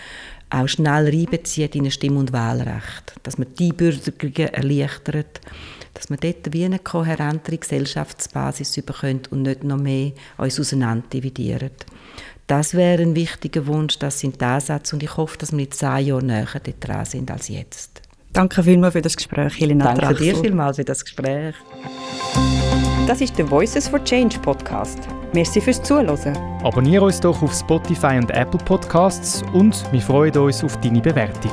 auch 0.55 0.67
schnell 0.67 1.09
reinbezieht 1.09 1.75
in 1.75 1.85
ein 1.85 1.91
Stimm- 1.91 2.17
und 2.17 2.33
Wahlrecht, 2.33 3.15
dass 3.23 3.37
man 3.37 3.53
die 3.57 3.73
Bürgerungen 3.73 4.53
erleichtert 4.53 5.41
dass 5.95 6.09
wir 6.09 6.17
dort 6.17 6.53
wie 6.53 6.65
eine 6.65 6.79
kohärentere 6.79 7.57
Gesellschaftsbasis 7.57 8.75
bekommen 8.85 9.21
und 9.31 9.43
nicht 9.43 9.63
noch 9.63 9.77
mehr 9.77 10.11
uns 10.37 10.59
auseinander 10.59 11.07
dividieren. 11.11 11.71
Das 12.47 12.75
wäre 12.75 13.01
ein 13.01 13.15
wichtiger 13.15 13.65
Wunsch, 13.65 13.97
das 13.97 14.19
sind 14.19 14.39
die 14.39 14.45
Ansätze 14.45 14.95
und 14.95 15.01
ich 15.01 15.17
hoffe, 15.17 15.37
dass 15.37 15.51
wir 15.51 15.63
in 15.63 15.71
zehn 15.71 16.05
Jahren 16.05 16.27
näher 16.27 16.47
dran 16.79 17.05
sind 17.05 17.31
als 17.31 17.47
jetzt. 17.47 18.01
Danke 18.33 18.61
vielmals 18.61 18.93
für 18.93 19.01
das 19.01 19.15
Gespräch, 19.15 19.59
Helena 19.59 19.85
Danke 19.85 20.01
Drachsel. 20.01 20.33
dir 20.33 20.35
vielmals 20.35 20.75
für 20.75 20.83
das 20.83 21.03
Gespräch. 21.03 21.55
Das 23.07 23.21
ist 23.21 23.37
der 23.37 23.49
Voices 23.49 23.87
for 23.87 24.03
Change 24.03 24.37
Podcast. 24.39 24.99
Merci 25.35 25.59
fürs 25.59 25.83
Zuhören. 25.83 26.37
Abonniere 26.63 27.03
uns 27.03 27.19
doch 27.19 27.41
auf 27.41 27.53
Spotify 27.53 28.17
und 28.17 28.31
Apple 28.31 28.57
Podcasts 28.63 29.43
und 29.51 29.75
wir 29.91 29.99
freuen 29.99 30.37
uns 30.37 30.63
auf 30.63 30.79
deine 30.79 31.01
Bewertung. 31.01 31.51